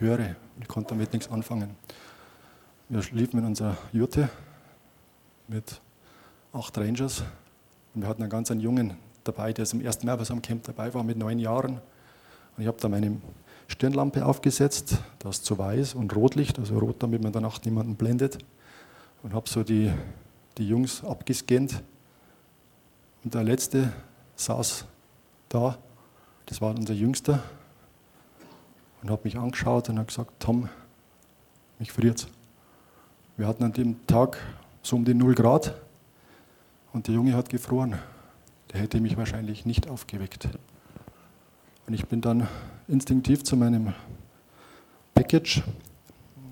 höre. 0.00 0.36
Ich 0.60 0.68
konnte 0.68 0.90
damit 0.90 1.12
nichts 1.12 1.30
anfangen. 1.30 1.70
Wir 2.88 3.02
liefen 3.12 3.38
in 3.38 3.44
unserer 3.44 3.76
Jurte 3.92 4.28
mit 5.46 5.80
acht 6.52 6.76
Rangers 6.78 7.22
und 7.94 8.02
wir 8.02 8.08
hatten 8.08 8.22
einen 8.22 8.30
ganz 8.30 8.50
einen 8.50 8.60
Jungen 8.60 8.96
dabei, 9.24 9.52
der 9.52 9.64
zum 9.64 9.80
ersten 9.80 10.06
Mal 10.06 10.16
bei 10.16 10.24
so 10.24 10.32
einem 10.32 10.42
Camp 10.42 10.64
dabei 10.64 10.92
war, 10.94 11.02
mit 11.02 11.18
neun 11.18 11.38
Jahren. 11.38 11.72
Und 12.56 12.62
ich 12.62 12.66
habe 12.66 12.78
da 12.80 12.88
meine 12.88 13.20
Stirnlampe 13.66 14.24
aufgesetzt, 14.24 14.98
das 15.18 15.42
zu 15.42 15.58
weiß 15.58 15.94
und 15.94 16.14
Rotlicht, 16.16 16.58
also 16.58 16.78
rot, 16.78 17.02
damit 17.02 17.22
man 17.22 17.32
Nacht 17.32 17.66
niemanden 17.66 17.96
blendet. 17.96 18.38
Und 19.22 19.34
habe 19.34 19.48
so 19.48 19.62
die 19.62 19.92
die 20.58 20.68
Jungs 20.68 21.04
abgescannt. 21.04 21.82
Und 23.24 23.34
der 23.34 23.44
letzte 23.44 23.92
saß 24.36 24.84
da, 25.48 25.78
das 26.46 26.60
war 26.60 26.74
unser 26.74 26.94
Jüngster, 26.94 27.42
und 29.02 29.10
hat 29.10 29.24
mich 29.24 29.36
angeschaut 29.36 29.88
und 29.88 29.98
hat 29.98 30.08
gesagt, 30.08 30.32
Tom, 30.38 30.68
mich 31.78 31.92
friert's. 31.92 32.28
Wir 33.36 33.46
hatten 33.46 33.64
an 33.64 33.72
dem 33.72 34.06
Tag 34.06 34.38
so 34.82 34.96
um 34.96 35.04
die 35.04 35.14
0 35.14 35.34
Grad 35.34 35.74
und 36.92 37.06
der 37.06 37.14
Junge 37.14 37.34
hat 37.34 37.48
gefroren. 37.48 37.98
Der 38.72 38.80
hätte 38.80 39.00
mich 39.00 39.16
wahrscheinlich 39.16 39.64
nicht 39.64 39.88
aufgeweckt. 39.88 40.48
Und 41.86 41.94
ich 41.94 42.06
bin 42.06 42.20
dann 42.20 42.48
instinktiv 42.86 43.44
zu 43.44 43.56
meinem 43.56 43.94
Package 45.14 45.62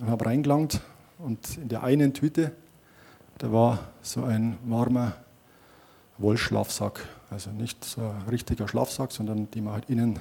und 0.00 0.08
habe 0.08 0.26
reingelangt 0.26 0.80
und 1.18 1.58
in 1.58 1.68
der 1.68 1.82
einen 1.82 2.14
Tüte 2.14 2.52
da 3.38 3.52
war 3.52 3.80
so 4.00 4.24
ein 4.24 4.56
warmer 4.64 5.12
Wollschlafsack. 6.16 7.06
Also 7.28 7.50
nicht 7.50 7.84
so 7.84 8.00
ein 8.00 8.28
richtiger 8.30 8.66
Schlafsack, 8.66 9.12
sondern 9.12 9.50
die 9.50 9.60
man 9.60 9.74
halt 9.74 9.90
innen 9.90 10.18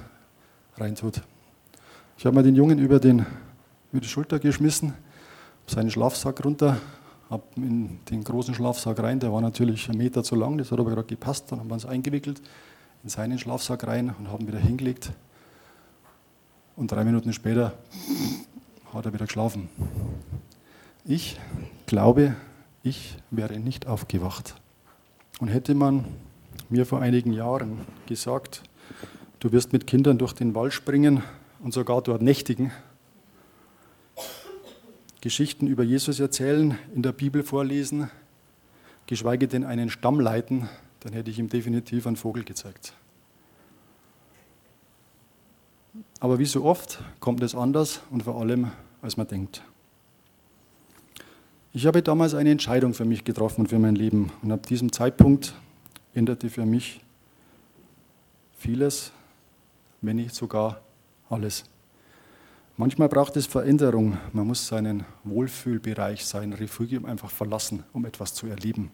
reintut. 0.76 1.22
Ich 2.18 2.24
habe 2.24 2.34
mir 2.34 2.42
den 2.42 2.56
Jungen 2.56 2.78
über, 2.78 2.98
den, 2.98 3.26
über 3.92 4.00
die 4.00 4.08
Schulter 4.08 4.38
geschmissen, 4.38 4.94
seinen 5.66 5.90
Schlafsack 5.90 6.42
runter, 6.42 6.78
habe 7.28 7.42
in 7.56 7.98
den 8.10 8.24
großen 8.24 8.54
Schlafsack 8.54 9.00
rein, 9.00 9.20
der 9.20 9.34
war 9.34 9.42
natürlich 9.42 9.90
einen 9.90 9.98
Meter 9.98 10.24
zu 10.24 10.34
lang, 10.34 10.56
das 10.56 10.72
hat 10.72 10.80
aber 10.80 10.92
gerade 10.92 11.06
gepasst, 11.06 11.52
dann 11.52 11.60
haben 11.60 11.68
wir 11.68 11.74
uns 11.74 11.84
eingewickelt 11.84 12.40
in 13.02 13.10
seinen 13.10 13.38
Schlafsack 13.38 13.86
rein 13.86 14.14
und 14.18 14.30
haben 14.30 14.48
wieder 14.48 14.58
hingelegt. 14.58 15.12
Und 16.74 16.90
drei 16.90 17.04
Minuten 17.04 17.34
später 17.34 17.74
hat 18.94 19.04
er 19.04 19.12
wieder 19.12 19.26
geschlafen. 19.26 19.68
Ich 21.04 21.38
glaube, 21.84 22.34
ich 22.82 23.18
wäre 23.30 23.60
nicht 23.60 23.86
aufgewacht. 23.86 24.54
Und 25.38 25.48
hätte 25.48 25.74
man 25.74 26.06
mir 26.70 26.86
vor 26.86 27.02
einigen 27.02 27.34
Jahren 27.34 27.80
gesagt, 28.06 28.62
du 29.38 29.52
wirst 29.52 29.74
mit 29.74 29.86
Kindern 29.86 30.16
durch 30.16 30.32
den 30.32 30.54
Wald 30.54 30.72
springen 30.72 31.22
und 31.66 31.72
sogar 31.72 32.00
dort 32.00 32.22
nächtigen, 32.22 32.70
Geschichten 35.20 35.66
über 35.66 35.82
Jesus 35.82 36.20
erzählen, 36.20 36.78
in 36.94 37.02
der 37.02 37.10
Bibel 37.10 37.42
vorlesen, 37.42 38.08
geschweige 39.06 39.48
denn 39.48 39.64
einen 39.64 39.90
Stamm 39.90 40.20
leiten, 40.20 40.68
dann 41.00 41.12
hätte 41.12 41.28
ich 41.28 41.40
ihm 41.40 41.48
definitiv 41.48 42.06
einen 42.06 42.14
Vogel 42.14 42.44
gezeigt. 42.44 42.92
Aber 46.20 46.38
wie 46.38 46.44
so 46.44 46.64
oft 46.64 47.02
kommt 47.18 47.42
es 47.42 47.56
anders 47.56 48.00
und 48.10 48.22
vor 48.22 48.40
allem, 48.40 48.70
als 49.02 49.16
man 49.16 49.26
denkt. 49.26 49.64
Ich 51.72 51.88
habe 51.88 52.00
damals 52.00 52.34
eine 52.34 52.52
Entscheidung 52.52 52.94
für 52.94 53.04
mich 53.04 53.24
getroffen 53.24 53.66
für 53.66 53.80
mein 53.80 53.96
Leben 53.96 54.30
und 54.40 54.52
ab 54.52 54.66
diesem 54.66 54.92
Zeitpunkt 54.92 55.52
änderte 56.14 56.48
für 56.48 56.64
mich 56.64 57.00
vieles, 58.56 59.10
wenn 60.00 60.14
nicht 60.14 60.32
sogar 60.32 60.85
alles. 61.30 61.64
Manchmal 62.76 63.08
braucht 63.08 63.36
es 63.36 63.46
Veränderung. 63.46 64.18
Man 64.32 64.46
muss 64.46 64.66
seinen 64.66 65.04
Wohlfühlbereich, 65.24 66.26
sein 66.26 66.52
Refugium 66.52 67.06
einfach 67.06 67.30
verlassen, 67.30 67.84
um 67.92 68.04
etwas 68.04 68.34
zu 68.34 68.46
erleben. 68.46 68.90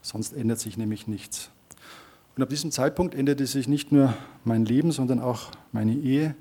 Sonst 0.00 0.32
ändert 0.32 0.58
sich 0.58 0.76
nämlich 0.76 1.06
nichts. 1.06 1.50
Und 2.36 2.42
ab 2.42 2.48
diesem 2.48 2.70
Zeitpunkt 2.70 3.14
änderte 3.14 3.46
sich 3.46 3.68
nicht 3.68 3.92
nur 3.92 4.14
mein 4.44 4.64
Leben, 4.64 4.90
sondern 4.90 5.20
auch 5.20 5.50
meine 5.72 5.94
Ehe. 5.94 6.34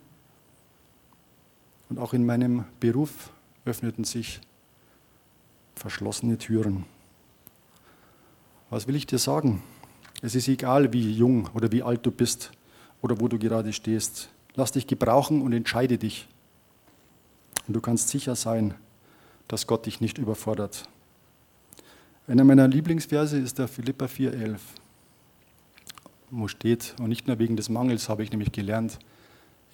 Und 1.89 1.99
auch 1.99 2.13
in 2.13 2.25
meinem 2.25 2.63
Beruf 2.79 3.31
öffneten 3.65 4.05
sich 4.05 4.39
verschlossene 5.75 6.37
Türen. 6.37 6.85
Was 8.69 8.87
will 8.87 8.95
ich 8.95 9.05
dir 9.05 9.19
sagen? 9.19 9.61
Es 10.21 10.33
ist 10.33 10.47
egal, 10.47 10.93
wie 10.93 11.11
jung 11.11 11.49
oder 11.53 11.71
wie 11.71 11.83
alt 11.83 12.05
du 12.05 12.11
bist 12.11 12.51
oder 13.03 13.19
wo 13.19 13.27
du 13.27 13.37
gerade 13.37 13.71
stehst. 13.73 14.29
Lass 14.55 14.71
dich 14.71 14.87
gebrauchen 14.87 15.41
und 15.43 15.53
entscheide 15.53 15.99
dich. 15.99 16.27
Und 17.67 17.75
du 17.75 17.81
kannst 17.81 18.09
sicher 18.09 18.35
sein, 18.35 18.73
dass 19.47 19.67
Gott 19.67 19.85
dich 19.85 20.01
nicht 20.01 20.17
überfordert. 20.17 20.89
Einer 22.27 22.45
meiner 22.45 22.67
Lieblingsverse 22.67 23.37
ist 23.37 23.59
der 23.59 23.67
Philippa 23.67 24.05
4,11, 24.05 24.57
wo 26.31 26.47
steht, 26.47 26.95
und 26.99 27.09
nicht 27.09 27.27
nur 27.27 27.37
wegen 27.37 27.57
des 27.57 27.67
Mangels 27.67 28.07
habe 28.07 28.23
ich 28.23 28.31
nämlich 28.31 28.53
gelernt, 28.53 28.97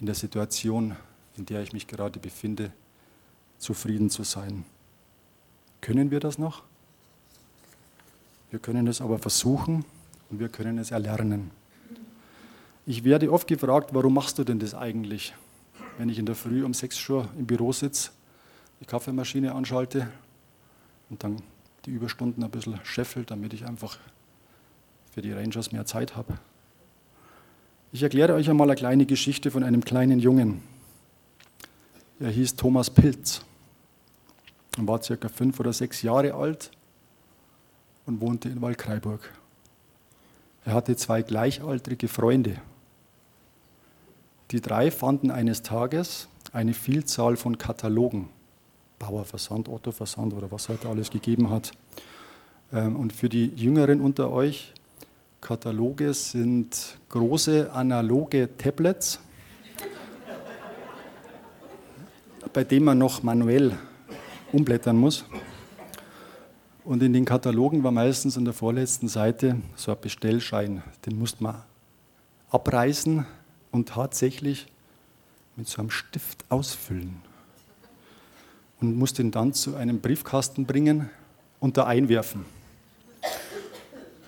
in 0.00 0.06
der 0.06 0.16
Situation, 0.16 0.96
in 1.36 1.46
der 1.46 1.62
ich 1.62 1.72
mich 1.72 1.86
gerade 1.86 2.18
befinde, 2.18 2.72
zufrieden 3.58 4.10
zu 4.10 4.24
sein. 4.24 4.64
Können 5.80 6.10
wir 6.10 6.18
das 6.18 6.38
noch? 6.38 6.64
Wir 8.50 8.58
können 8.58 8.88
es 8.88 9.00
aber 9.00 9.20
versuchen 9.20 9.84
und 10.30 10.40
wir 10.40 10.48
können 10.48 10.78
es 10.78 10.90
erlernen. 10.90 11.52
Ich 12.90 13.04
werde 13.04 13.30
oft 13.30 13.46
gefragt, 13.46 13.90
warum 13.94 14.14
machst 14.14 14.36
du 14.36 14.42
denn 14.42 14.58
das 14.58 14.74
eigentlich? 14.74 15.32
Wenn 15.96 16.08
ich 16.08 16.18
in 16.18 16.26
der 16.26 16.34
Früh 16.34 16.64
um 16.64 16.74
6 16.74 17.08
Uhr 17.08 17.28
im 17.38 17.46
Büro 17.46 17.72
sitze, 17.72 18.10
die 18.80 18.84
Kaffeemaschine 18.84 19.54
anschalte 19.54 20.08
und 21.08 21.22
dann 21.22 21.40
die 21.86 21.92
Überstunden 21.92 22.42
ein 22.42 22.50
bisschen 22.50 22.80
scheffel, 22.82 23.22
damit 23.24 23.52
ich 23.52 23.64
einfach 23.64 23.96
für 25.14 25.22
die 25.22 25.30
Rangers 25.30 25.70
mehr 25.70 25.86
Zeit 25.86 26.16
habe. 26.16 26.36
Ich 27.92 28.02
erkläre 28.02 28.34
euch 28.34 28.50
einmal 28.50 28.68
eine 28.68 28.74
kleine 28.74 29.06
Geschichte 29.06 29.52
von 29.52 29.62
einem 29.62 29.84
kleinen 29.84 30.18
Jungen. 30.18 30.60
Er 32.18 32.30
hieß 32.30 32.56
Thomas 32.56 32.90
Pilz 32.90 33.40
und 34.78 34.88
war 34.88 35.00
circa 35.00 35.28
fünf 35.28 35.60
oder 35.60 35.72
sechs 35.72 36.02
Jahre 36.02 36.34
alt 36.34 36.72
und 38.06 38.20
wohnte 38.20 38.48
in 38.48 38.60
Waldkraiburg. 38.60 39.32
Er 40.64 40.74
hatte 40.74 40.96
zwei 40.96 41.22
gleichaltrige 41.22 42.08
Freunde. 42.08 42.60
Die 44.50 44.60
drei 44.60 44.90
fanden 44.90 45.30
eines 45.30 45.62
Tages 45.62 46.26
eine 46.52 46.74
Vielzahl 46.74 47.36
von 47.36 47.56
Katalogen, 47.56 48.28
Bauerversand, 48.98 49.68
Ottoversand 49.68 50.34
oder 50.34 50.50
was 50.50 50.68
heute 50.68 50.88
alles 50.88 51.10
gegeben 51.10 51.50
hat. 51.50 51.70
Ähm, 52.72 52.96
und 52.96 53.12
für 53.12 53.28
die 53.28 53.46
Jüngeren 53.54 54.00
unter 54.00 54.30
euch, 54.32 54.72
Kataloge 55.40 56.12
sind 56.14 56.98
große 57.10 57.72
analoge 57.72 58.48
Tablets, 58.58 59.20
bei 62.52 62.64
denen 62.64 62.86
man 62.86 62.98
noch 62.98 63.22
manuell 63.22 63.78
umblättern 64.50 64.96
muss. 64.96 65.24
Und 66.84 67.04
in 67.04 67.12
den 67.12 67.24
Katalogen 67.24 67.84
war 67.84 67.92
meistens 67.92 68.36
an 68.36 68.44
der 68.44 68.54
vorletzten 68.54 69.06
Seite 69.06 69.60
so 69.76 69.92
ein 69.92 70.00
Bestellschein. 70.00 70.82
Den 71.06 71.20
musste 71.20 71.40
man 71.44 71.62
abreißen 72.50 73.24
und 73.70 73.88
tatsächlich 73.88 74.66
mit 75.56 75.68
so 75.68 75.80
einem 75.80 75.90
Stift 75.90 76.44
ausfüllen. 76.48 77.22
Und 78.80 78.96
musste 78.96 79.22
ihn 79.22 79.30
dann 79.30 79.52
zu 79.52 79.76
einem 79.76 80.00
Briefkasten 80.00 80.64
bringen 80.64 81.10
und 81.58 81.76
da 81.76 81.84
einwerfen. 81.86 82.44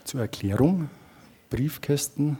Zur 0.04 0.20
Erklärung, 0.20 0.90
Briefkästen 1.48 2.38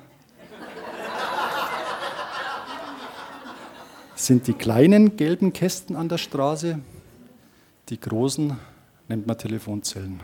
sind 4.14 4.46
die 4.46 4.52
kleinen 4.52 5.16
gelben 5.16 5.52
Kästen 5.52 5.96
an 5.96 6.08
der 6.08 6.18
Straße, 6.18 6.78
die 7.88 7.98
großen 7.98 8.56
nennt 9.08 9.26
man 9.26 9.38
Telefonzellen. 9.38 10.20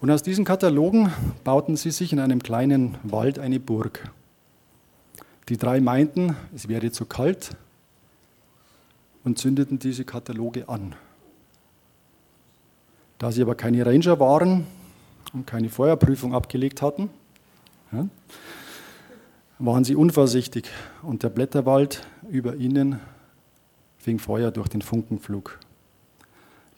Und 0.00 0.10
aus 0.10 0.22
diesen 0.22 0.44
Katalogen 0.44 1.12
bauten 1.44 1.76
sie 1.76 1.90
sich 1.90 2.12
in 2.12 2.20
einem 2.20 2.42
kleinen 2.42 2.96
Wald 3.02 3.38
eine 3.38 3.60
Burg. 3.60 4.10
Die 5.50 5.56
drei 5.56 5.80
meinten, 5.80 6.36
es 6.54 6.68
wäre 6.68 6.92
zu 6.92 7.06
kalt 7.06 7.56
und 9.24 9.36
zündeten 9.36 9.80
diese 9.80 10.04
Kataloge 10.04 10.68
an. 10.68 10.94
Da 13.18 13.32
sie 13.32 13.42
aber 13.42 13.56
keine 13.56 13.84
Ranger 13.84 14.20
waren 14.20 14.64
und 15.32 15.48
keine 15.48 15.68
Feuerprüfung 15.68 16.36
abgelegt 16.36 16.82
hatten, 16.82 17.10
waren 19.58 19.82
sie 19.82 19.96
unvorsichtig 19.96 20.70
und 21.02 21.24
der 21.24 21.30
Blätterwald 21.30 22.06
über 22.30 22.54
ihnen 22.54 23.00
fing 23.98 24.20
Feuer 24.20 24.52
durch 24.52 24.68
den 24.68 24.82
Funkenflug. 24.82 25.58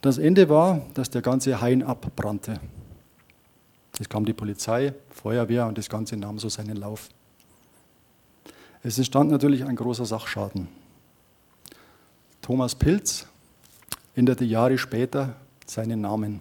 Das 0.01 0.17
Ende 0.17 0.49
war, 0.49 0.81
dass 0.95 1.11
der 1.11 1.21
ganze 1.21 1.61
Hain 1.61 1.83
abbrannte. 1.83 2.59
Es 4.01 4.09
kam 4.09 4.25
die 4.25 4.33
Polizei, 4.33 4.95
Feuerwehr 5.11 5.67
und 5.67 5.77
das 5.77 5.91
Ganze 5.91 6.17
nahm 6.17 6.39
so 6.39 6.49
seinen 6.49 6.79
Lauf. 6.79 7.11
Es 8.85 8.99
entstand 8.99 9.31
natürlich 9.31 9.65
ein 9.65 9.77
großer 9.77 10.05
Sachschaden. 10.07 10.69
Thomas 12.41 12.75
Pilz 12.75 13.27
änderte 14.17 14.45
Jahre 14.45 14.77
später 14.77 15.37
seinen 15.67 16.01
Namen. 16.01 16.41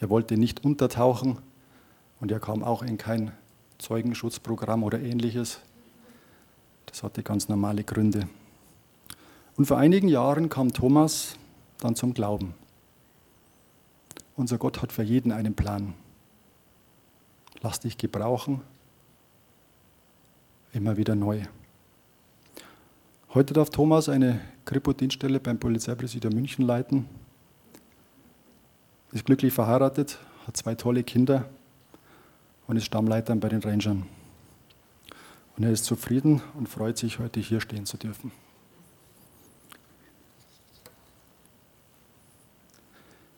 Er 0.00 0.10
wollte 0.10 0.36
nicht 0.36 0.64
untertauchen 0.64 1.38
und 2.20 2.32
er 2.32 2.40
kam 2.40 2.64
auch 2.64 2.82
in 2.82 2.98
kein 2.98 3.30
Zeugenschutzprogramm 3.78 4.82
oder 4.82 5.00
ähnliches. 5.00 5.60
Das 6.86 7.04
hatte 7.04 7.22
ganz 7.22 7.48
normale 7.48 7.84
Gründe. 7.84 8.28
Und 9.56 9.66
vor 9.66 9.78
einigen 9.78 10.08
Jahren 10.08 10.48
kam 10.48 10.72
Thomas 10.72 11.36
dann 11.78 11.94
zum 11.94 12.14
Glauben. 12.14 12.54
Unser 14.34 14.58
Gott 14.58 14.82
hat 14.82 14.92
für 14.92 15.04
jeden 15.04 15.30
einen 15.30 15.54
Plan. 15.54 15.94
Lass 17.60 17.78
dich 17.78 17.96
gebrauchen, 17.96 18.62
immer 20.72 20.96
wieder 20.96 21.14
neu. 21.14 21.42
Heute 23.34 23.54
darf 23.54 23.70
Thomas 23.70 24.08
eine 24.08 24.40
Kripo-Dienststelle 24.64 25.40
beim 25.40 25.58
Polizeipräsidium 25.58 26.34
München 26.34 26.64
leiten, 26.64 27.06
ist 29.12 29.26
glücklich 29.26 29.52
verheiratet, 29.52 30.18
hat 30.46 30.56
zwei 30.56 30.74
tolle 30.74 31.02
Kinder 31.02 31.48
und 32.66 32.76
ist 32.76 32.86
Stammleiter 32.86 33.34
bei 33.36 33.48
den 33.48 33.60
Rangern. 33.60 34.06
Und 35.56 35.64
er 35.64 35.70
ist 35.70 35.84
zufrieden 35.84 36.40
und 36.54 36.68
freut 36.68 36.96
sich, 36.96 37.18
heute 37.18 37.40
hier 37.40 37.60
stehen 37.60 37.84
zu 37.84 37.98
dürfen. 37.98 38.32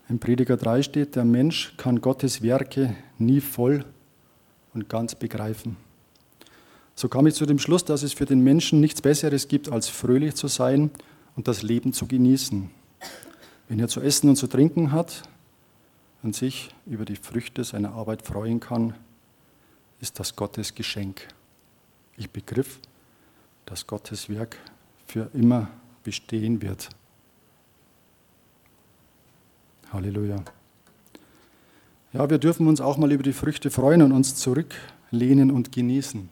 Im 0.09 0.21
Prediger 0.21 0.57
3 0.57 0.83
steht, 0.83 1.17
der 1.17 1.25
Mensch 1.25 1.77
kann 1.77 2.01
Gottes 2.01 2.43
Werke 2.43 2.95
nie 3.19 3.41
voll 3.41 3.85
und 4.75 4.89
ganz 4.89 5.15
begreifen. 5.15 5.77
So 6.97 7.09
kam 7.09 7.27
ich 7.27 7.35
zu 7.35 7.47
dem 7.47 7.59
Schluss, 7.59 7.85
dass 7.85 8.03
es 8.03 8.13
für 8.13 8.25
den 8.25 8.41
Menschen 8.41 8.81
nichts 8.81 9.03
Besseres 9.03 9.49
gibt, 9.49 9.71
als 9.71 9.89
fröhlich 9.89 10.35
zu 10.35 10.47
sein 10.47 10.91
und 11.37 11.49
das 11.49 11.63
Leben 11.63 11.93
zu 11.93 12.07
genießen. 12.07 12.71
Wenn 13.69 13.81
er 13.81 13.89
zu 13.89 14.01
essen 14.01 14.29
und 14.29 14.37
zu 14.37 14.47
trinken 14.47 14.93
hat 14.93 15.23
und 16.23 16.37
sich 16.37 16.71
über 16.87 17.05
die 17.05 17.17
Früchte 17.17 17.65
seiner 17.65 17.93
Arbeit 17.93 18.23
freuen 18.23 18.61
kann, 18.61 18.95
ist 20.01 20.21
das 20.21 20.37
Gottes 20.37 20.75
Geschenk. 20.75 21.27
Ich 22.17 22.31
begriff, 22.31 22.79
dass 23.67 23.87
Gottes 23.87 24.29
Werk 24.29 24.59
für 25.07 25.31
immer 25.33 25.69
bestehen 26.05 26.63
wird. 26.63 26.89
Halleluja. 29.93 30.45
Ja, 32.13 32.31
wir 32.31 32.39
dürfen 32.39 32.69
uns 32.69 32.81
auch 32.81 32.97
mal 32.99 33.11
über 33.11 33.23
die 33.23 33.33
Früchte 33.33 33.71
freuen 33.71 34.03
und 34.03 34.13
uns 34.13 34.37
zurücklehnen 34.37 35.51
und 35.51 35.73
genießen. 35.73 36.29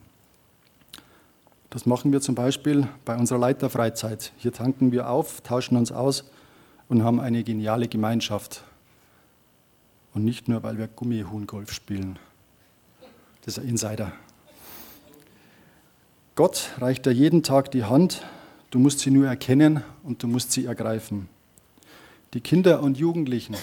Das 1.73 1.87
machen 1.87 2.11
wir 2.11 2.21
zum 2.21 2.35
Beispiel 2.35 2.87
bei 3.03 3.17
unserer 3.17 3.39
Leiterfreizeit. 3.39 4.31
Hier 4.37 4.53
tanken 4.53 4.91
wir 4.91 5.09
auf, 5.09 5.41
tauschen 5.41 5.75
uns 5.75 5.91
aus 5.91 6.23
und 6.87 7.03
haben 7.03 7.19
eine 7.19 7.43
geniale 7.43 7.87
Gemeinschaft. 7.87 8.63
Und 10.13 10.23
nicht 10.23 10.47
nur, 10.47 10.61
weil 10.61 10.77
wir 10.77 10.87
Gummihuhn-Golf 10.87 11.73
spielen. 11.73 12.19
Das 13.41 13.57
ist 13.57 13.63
ein 13.63 13.69
Insider. 13.69 14.11
Gott 16.35 16.69
reicht 16.77 17.07
dir 17.07 17.11
jeden 17.11 17.41
Tag 17.41 17.71
die 17.71 17.85
Hand, 17.85 18.23
du 18.69 18.77
musst 18.77 18.99
sie 18.99 19.09
nur 19.09 19.25
erkennen 19.25 19.83
und 20.03 20.21
du 20.21 20.27
musst 20.27 20.51
sie 20.51 20.65
ergreifen. 20.65 21.27
Die 22.35 22.41
Kinder 22.41 22.83
und 22.83 22.99
Jugendlichen 22.99 23.55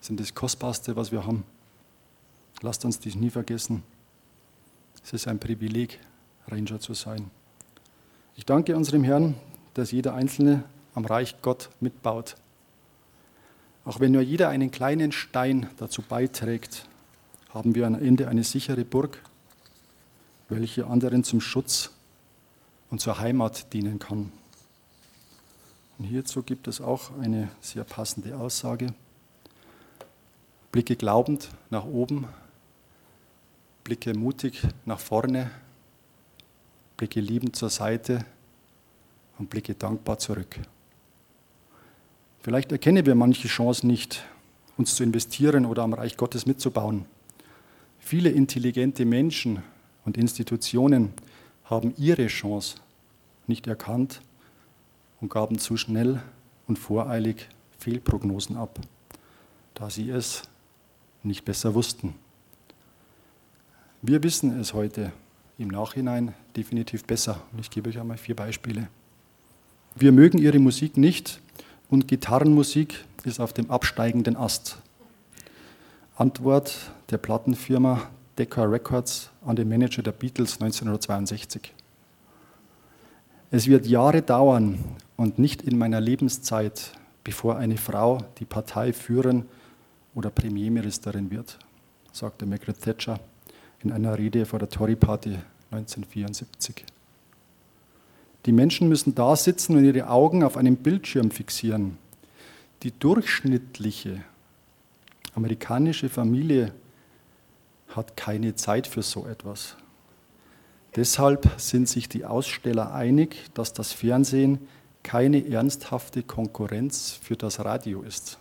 sind 0.00 0.18
das 0.18 0.34
Kostbarste, 0.34 0.96
was 0.96 1.12
wir 1.12 1.26
haben. 1.26 1.44
Lasst 2.62 2.86
uns 2.86 2.98
dies 2.98 3.16
nie 3.16 3.28
vergessen. 3.28 3.82
Es 5.04 5.12
ist 5.12 5.28
ein 5.28 5.38
Privileg, 5.38 6.00
Ranger 6.50 6.80
zu 6.80 6.94
sein. 6.94 7.30
Ich 8.36 8.46
danke 8.46 8.76
unserem 8.76 9.04
Herrn, 9.04 9.34
dass 9.74 9.90
jeder 9.90 10.14
Einzelne 10.14 10.64
am 10.94 11.04
Reich 11.04 11.36
Gott 11.42 11.70
mitbaut. 11.80 12.36
Auch 13.84 14.00
wenn 14.00 14.12
nur 14.12 14.22
jeder 14.22 14.48
einen 14.48 14.70
kleinen 14.70 15.12
Stein 15.12 15.68
dazu 15.76 16.02
beiträgt, 16.02 16.86
haben 17.50 17.74
wir 17.74 17.86
am 17.86 17.94
Ende 17.94 18.28
eine 18.28 18.44
sichere 18.44 18.84
Burg, 18.84 19.22
welche 20.48 20.86
anderen 20.86 21.24
zum 21.24 21.40
Schutz 21.40 21.90
und 22.90 23.00
zur 23.00 23.18
Heimat 23.18 23.72
dienen 23.72 23.98
kann. 23.98 24.32
Und 25.98 26.04
hierzu 26.04 26.42
gibt 26.42 26.68
es 26.68 26.80
auch 26.80 27.10
eine 27.18 27.48
sehr 27.60 27.84
passende 27.84 28.36
Aussage. 28.36 28.94
Blicke 30.70 30.96
glaubend 30.96 31.50
nach 31.70 31.84
oben, 31.84 32.28
blicke 33.84 34.14
mutig 34.14 34.62
nach 34.84 35.00
vorne, 35.00 35.50
blicke 36.98 37.20
liebend 37.20 37.56
zur 37.56 37.70
Seite 37.70 38.26
und 39.38 39.48
blicke 39.48 39.74
dankbar 39.74 40.18
zurück. 40.18 40.58
Vielleicht 42.42 42.72
erkennen 42.72 43.06
wir 43.06 43.14
manche 43.14 43.48
Chance 43.48 43.86
nicht, 43.86 44.24
uns 44.76 44.94
zu 44.96 45.04
investieren 45.04 45.64
oder 45.64 45.84
am 45.84 45.94
Reich 45.94 46.16
Gottes 46.16 46.44
mitzubauen. 46.44 47.06
Viele 48.00 48.30
intelligente 48.30 49.04
Menschen 49.04 49.62
und 50.04 50.16
Institutionen 50.16 51.12
haben 51.64 51.94
ihre 51.96 52.26
Chance 52.26 52.78
nicht 53.46 53.66
erkannt 53.66 54.20
und 55.20 55.30
gaben 55.30 55.58
zu 55.58 55.76
schnell 55.76 56.20
und 56.66 56.78
voreilig 56.78 57.48
Fehlprognosen 57.78 58.56
ab, 58.56 58.80
da 59.74 59.88
sie 59.88 60.10
es 60.10 60.42
nicht 61.22 61.44
besser 61.44 61.74
wussten. 61.74 62.14
Wir 64.02 64.22
wissen 64.22 64.58
es 64.58 64.74
heute 64.74 65.12
im 65.58 65.68
Nachhinein 65.68 66.34
definitiv 66.56 67.04
besser. 67.04 67.42
Und 67.52 67.60
ich 67.60 67.70
gebe 67.70 67.90
euch 67.90 67.98
einmal 67.98 68.16
vier 68.16 68.36
Beispiele. 68.36 68.88
Wir 69.96 70.12
mögen 70.12 70.38
ihre 70.38 70.60
Musik 70.60 70.96
nicht 70.96 71.40
und 71.90 72.06
Gitarrenmusik 72.06 73.04
ist 73.24 73.40
auf 73.40 73.52
dem 73.52 73.70
absteigenden 73.70 74.36
Ast. 74.36 74.78
Antwort 76.16 76.92
der 77.10 77.18
Plattenfirma 77.18 78.08
Decca 78.38 78.62
Records 78.62 79.30
an 79.44 79.56
den 79.56 79.68
Manager 79.68 80.02
der 80.02 80.12
Beatles 80.12 80.54
1962. 80.54 81.74
Es 83.50 83.66
wird 83.66 83.86
Jahre 83.86 84.22
dauern 84.22 84.78
und 85.16 85.38
nicht 85.38 85.62
in 85.62 85.76
meiner 85.78 86.00
Lebenszeit, 86.00 86.92
bevor 87.24 87.56
eine 87.56 87.78
Frau 87.78 88.18
die 88.38 88.44
Partei 88.44 88.92
führen 88.92 89.46
oder 90.14 90.30
Premierministerin 90.30 91.30
wird, 91.30 91.58
sagte 92.12 92.46
Margaret 92.46 92.80
Thatcher 92.80 93.18
in 93.82 93.92
einer 93.92 94.18
Rede 94.18 94.46
vor 94.46 94.58
der 94.58 94.68
Tory-Party 94.68 95.38
1974. 95.70 96.84
Die 98.46 98.52
Menschen 98.52 98.88
müssen 98.88 99.14
da 99.14 99.36
sitzen 99.36 99.76
und 99.76 99.84
ihre 99.84 100.08
Augen 100.08 100.42
auf 100.42 100.56
einem 100.56 100.76
Bildschirm 100.76 101.30
fixieren. 101.30 101.98
Die 102.82 102.92
durchschnittliche 102.92 104.22
amerikanische 105.34 106.08
Familie 106.08 106.72
hat 107.88 108.16
keine 108.16 108.54
Zeit 108.54 108.86
für 108.86 109.02
so 109.02 109.26
etwas. 109.26 109.76
Deshalb 110.96 111.48
sind 111.58 111.88
sich 111.88 112.08
die 112.08 112.24
Aussteller 112.24 112.92
einig, 112.94 113.36
dass 113.54 113.72
das 113.72 113.92
Fernsehen 113.92 114.66
keine 115.02 115.46
ernsthafte 115.46 116.22
Konkurrenz 116.22 117.18
für 117.22 117.36
das 117.36 117.60
Radio 117.64 118.02
ist. 118.02 118.38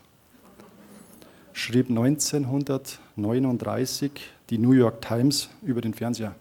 Schrieb 1.57 1.89
1939 1.89 4.11
die 4.51 4.59
New 4.59 4.73
York 4.73 5.01
Times 5.01 5.49
über 5.63 5.81
den 5.81 5.95
Fernseher. 5.95 6.35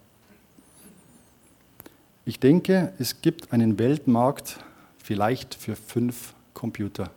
Ich 2.23 2.39
denke, 2.39 2.93
es 2.99 3.19
gibt 3.19 3.51
einen 3.51 3.79
Weltmarkt 3.79 4.59
vielleicht 4.99 5.55
für 5.55 5.75
fünf 5.75 6.35
Computer, 6.53 7.09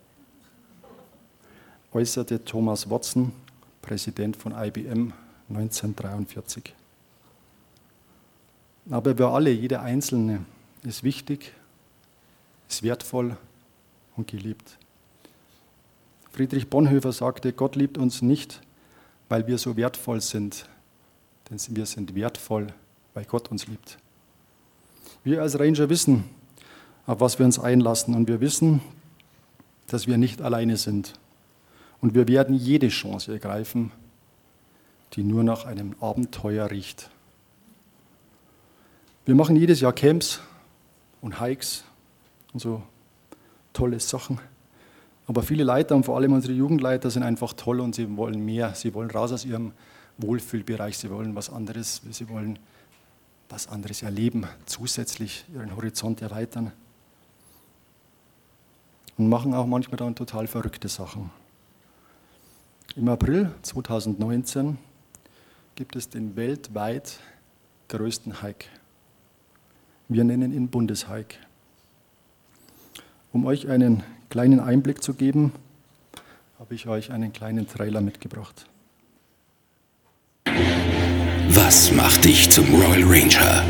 äußerte 1.93 2.43
Thomas 2.43 2.89
Watson, 2.89 3.33
Präsident 3.83 4.35
von 4.35 4.53
IBM 4.53 5.13
1943. 5.51 6.75
Aber 8.89 9.19
wir 9.19 9.29
alle, 9.29 9.51
jeder 9.51 9.83
Einzelne, 9.83 10.47
ist 10.85 11.05
wichtig, 11.05 11.53
ist 12.67 12.83
wertvoll 12.83 13.37
und 14.17 14.27
geliebt. 14.27 14.79
Friedrich 16.33 16.69
Bonhoeffer 16.69 17.13
sagte, 17.13 17.53
Gott 17.53 17.77
liebt 17.77 17.99
uns 17.99 18.23
nicht, 18.23 18.61
weil 19.29 19.47
wir 19.47 19.59
so 19.59 19.77
wertvoll 19.77 20.21
sind, 20.21 20.69
denn 21.49 21.59
wir 21.71 21.87
sind 21.87 22.15
wertvoll, 22.15 22.69
weil 23.15 23.25
Gott 23.25 23.51
uns 23.51 23.67
liebt. 23.67 23.99
Wir 25.25 25.43
als 25.43 25.59
Ranger 25.59 25.89
wissen, 25.89 26.25
auf 27.07 27.21
was 27.21 27.39
wir 27.39 27.47
uns 27.47 27.59
einlassen 27.59 28.15
und 28.15 28.29
wir 28.29 28.41
wissen, 28.41 28.81
dass 29.89 30.07
wir 30.07 30.19
nicht 30.19 30.41
alleine 30.41 30.77
sind. 30.77 31.15
Und 32.01 32.15
wir 32.15 32.29
werden 32.29 32.55
jede 32.55 32.89
Chance 32.89 33.33
ergreifen, 33.33 33.93
die 35.15 35.25
nur 35.25 35.45
nach 35.45 35.65
einem 35.65 35.95
Abenteuer 36.01 36.71
riecht. 36.71 37.11
Wir 39.27 39.35
machen 39.35 39.57
jedes 39.57 39.81
Jahr 39.81 39.93
Camps 39.93 40.41
und 41.21 41.41
Hikes 41.41 41.85
und 42.53 42.61
so 42.61 42.83
tolle 43.73 44.01
Sachen. 44.01 44.41
Aber 45.31 45.45
viele 45.45 45.63
Leiter 45.63 45.95
und 45.95 46.03
vor 46.03 46.17
allem 46.17 46.33
unsere 46.33 46.53
Jugendleiter 46.55 47.09
sind 47.09 47.23
einfach 47.23 47.53
toll 47.53 47.79
und 47.79 47.95
sie 47.95 48.17
wollen 48.17 48.45
mehr. 48.45 48.75
Sie 48.75 48.93
wollen 48.95 49.13
raus 49.13 49.31
aus 49.31 49.45
ihrem 49.45 49.71
Wohlfühlbereich, 50.19 50.99
sie 50.99 51.09
wollen 51.09 51.37
was 51.37 51.51
anderes, 51.51 52.03
sie 52.11 52.29
wollen 52.29 52.59
was 53.49 53.69
anderes 53.69 54.03
erleben, 54.03 54.49
zusätzlich 54.67 55.45
ihren 55.55 55.77
Horizont 55.77 56.21
erweitern. 56.21 56.73
Und 59.19 59.29
machen 59.29 59.55
auch 59.55 59.67
manchmal 59.67 59.99
dann 59.99 60.17
total 60.17 60.49
verrückte 60.49 60.89
Sachen. 60.89 61.31
Im 62.97 63.09
April 63.09 63.53
2019 63.63 64.79
gibt 65.77 65.95
es 65.95 66.09
den 66.09 66.35
weltweit 66.35 67.21
größten 67.87 68.43
Hike. 68.43 68.67
Wir 70.09 70.25
nennen 70.25 70.53
ihn 70.53 70.67
Bundeshike. 70.71 71.37
Um 73.33 73.47
euch 73.47 73.69
einen 73.69 74.03
kleinen 74.31 74.61
Einblick 74.61 75.03
zu 75.03 75.15
geben, 75.15 75.53
habe 76.59 76.75
ich 76.75 76.87
euch 76.87 77.11
einen 77.11 77.33
kleinen 77.33 77.67
Trailer 77.67 78.01
mitgebracht. 78.01 78.67
Was 81.49 81.93
macht 81.93 82.25
dich 82.25 82.49
zum 82.49 82.73
Royal 82.73 83.03
Ranger? 83.03 83.65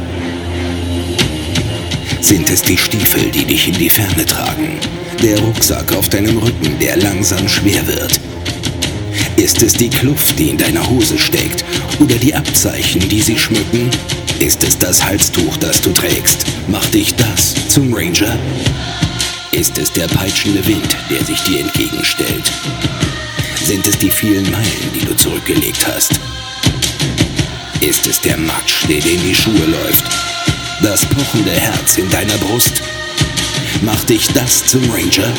Sind 2.21 2.51
es 2.51 2.61
die 2.61 2.77
Stiefel, 2.77 3.31
die 3.31 3.47
dich 3.47 3.69
in 3.69 3.75
die 3.75 3.89
Ferne 3.89 4.27
tragen? 4.27 4.79
Der 5.23 5.39
Rucksack 5.41 5.93
auf 5.95 6.11
deinem 6.11 6.37
Rücken, 6.37 6.79
der 6.79 6.99
langsam 6.99 7.49
schwer 7.49 7.87
wird? 7.87 8.21
Ist 9.37 9.63
es 9.63 9.73
die 9.73 9.89
Kluft, 9.89 10.39
die 10.39 10.51
in 10.51 10.59
deiner 10.59 10.89
Hose 10.91 11.19
steckt? 11.19 11.65
Oder 11.99 12.17
die 12.17 12.35
Abzeichen, 12.35 13.09
die 13.09 13.23
sie 13.23 13.39
schmücken? 13.39 13.91
Ist 14.39 14.63
es 14.63 14.79
das 14.79 15.03
Halstuch, 15.05 15.57
das 15.57 15.81
du 15.81 15.93
trägst? 15.93 16.45
Macht 16.69 16.93
dich 16.93 17.15
das 17.15 17.55
zum 17.69 17.95
Ranger? 17.95 18.39
Ist 19.53 19.79
es 19.79 19.93
der 19.93 20.07
peitschende 20.07 20.67
Wind, 20.67 20.97
der 21.11 21.25
sich 21.25 21.41
dir 21.43 21.61
entgegenstellt? 21.61 22.53
Sind 23.63 23.87
es 23.87 23.99
die 23.99 24.11
vielen 24.11 24.51
Meilen, 24.51 24.93
die 24.95 25.05
du 25.05 25.15
zurückgelegt 25.17 25.87
hast? 25.87 26.13
Ist 27.81 28.07
es 28.07 28.21
der 28.21 28.37
Matsch, 28.37 28.87
der 28.89 29.01
dir 29.01 29.13
in 29.13 29.23
die 29.23 29.35
Schuhe 29.35 29.67
läuft? 29.67 30.05
Das 30.83 31.05
pochende 31.05 31.53
Herz 31.53 31.99
in 31.99 32.09
deiner 32.11 32.37
Brust? 32.39 32.83
Macht 33.83 34.09
dich 34.09 34.29
das 34.29 34.65
zum 34.67 34.83
Ranger? 34.91 35.33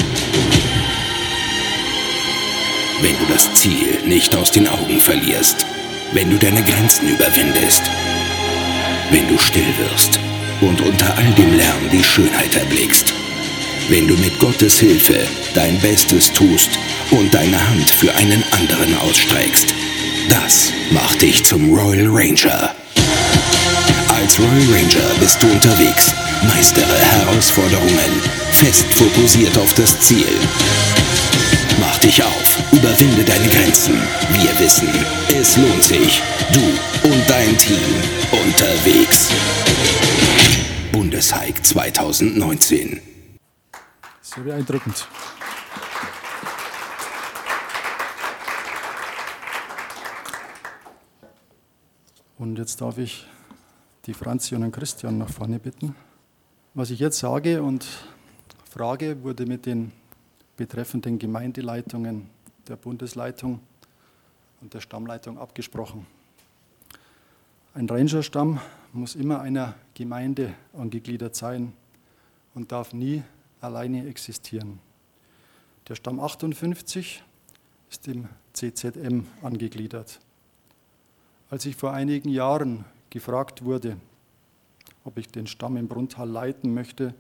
wenn 3.02 3.18
du 3.18 3.34
das 3.34 3.52
Ziel 3.56 4.00
nicht 4.06 4.36
aus 4.36 4.52
den 4.52 4.68
Augen 4.68 5.00
verlierst, 5.00 5.66
wenn 6.12 6.30
du 6.30 6.38
deine 6.38 6.62
Grenzen 6.62 7.10
überwindest, 7.10 7.90
wenn 9.10 9.28
du 9.28 9.38
still 9.40 9.74
wirst 9.80 10.20
und 10.62 10.82
unter 10.82 11.18
all 11.18 11.32
dem 11.34 11.52
Lärm 11.58 11.90
die 11.92 12.04
Schönheit 12.04 12.56
erblickst, 12.56 13.14
wenn 13.90 14.08
du 14.08 14.16
mit 14.16 14.40
Gottes 14.40 14.80
Hilfe 14.80 15.20
dein 15.54 15.80
Bestes 15.80 16.32
tust 16.32 16.70
und 17.12 17.34
deine 17.34 17.70
Hand 17.70 17.90
für 17.90 18.14
einen 18.16 18.44
anderen 18.52 18.98
ausstreckst. 19.00 19.74
Das 20.30 20.72
macht 20.92 21.22
dich 21.22 21.44
zum 21.44 21.74
Royal 21.74 22.08
Ranger. 22.08 22.74
Als 24.10 24.40
Royal 24.40 24.68
Ranger 24.72 25.20
bist 25.20 25.42
du 25.42 25.48
unterwegs, 25.48 26.14
meistere 26.44 27.00
Herausforderungen, 27.00 28.22
fest 28.52 28.86
fokussiert 28.92 29.58
auf 29.58 29.74
das 29.74 30.00
Ziel. 30.00 30.28
Mach 31.80 31.98
dich 32.00 32.24
auf, 32.24 32.58
überwinde 32.72 33.24
deine 33.24 33.48
Grenzen. 33.48 34.00
Wir 34.34 34.60
wissen, 34.60 34.90
es 35.30 35.58
lohnt 35.58 35.84
sich. 35.84 36.22
Du 36.54 37.10
und 37.10 37.30
dein 37.30 37.58
Team 37.58 37.78
unterwegs. 38.32 39.30
Landeshike 41.12 41.62
2019. 41.62 43.11
Sehr 44.34 44.46
beeindruckend. 44.46 45.10
Und 52.38 52.58
jetzt 52.58 52.80
darf 52.80 52.98
ich 52.98 53.28
die 54.06 54.14
Franzi 54.14 54.56
und 54.56 54.62
den 54.62 54.72
Christian 54.72 55.18
nach 55.18 55.30
vorne 55.30 55.60
bitten. 55.60 55.98
Was 56.74 56.92
ich 56.92 57.00
jetzt 57.00 57.20
sage 57.20 57.62
und 57.62 57.86
frage, 58.70 59.22
wurde 59.22 59.46
mit 59.46 59.66
den 59.66 59.92
betreffenden 60.56 61.20
Gemeindeleitungen 61.20 62.30
der 62.70 62.78
Bundesleitung 62.78 63.60
und 64.62 64.74
der 64.74 64.80
Stammleitung 64.80 65.40
abgesprochen. 65.40 66.08
Ein 67.74 67.90
Rangerstamm 67.90 68.62
muss 68.94 69.16
immer 69.16 69.42
einer 69.42 69.76
Gemeinde 69.94 70.54
angegliedert 70.72 71.36
sein 71.36 71.74
und 72.56 72.72
darf 72.72 72.94
nie 72.94 73.24
alleine 73.62 74.08
existieren. 74.08 74.80
Der 75.88 75.96
Stamm 75.96 76.20
58 76.20 77.24
ist 77.90 78.08
im 78.08 78.28
CZM 78.54 79.26
angegliedert. 79.42 80.20
Als 81.50 81.66
ich 81.66 81.76
vor 81.76 81.94
einigen 81.94 82.30
Jahren 82.30 82.86
gefragt 83.10 83.64
wurde, 83.64 83.98
ob 85.04 85.18
ich 85.18 85.28
den 85.28 85.48
Stamm 85.48 85.78
im 85.78 85.88
Brunntal 85.88 86.30
leiten 86.30 86.74
möchte, 86.74 87.14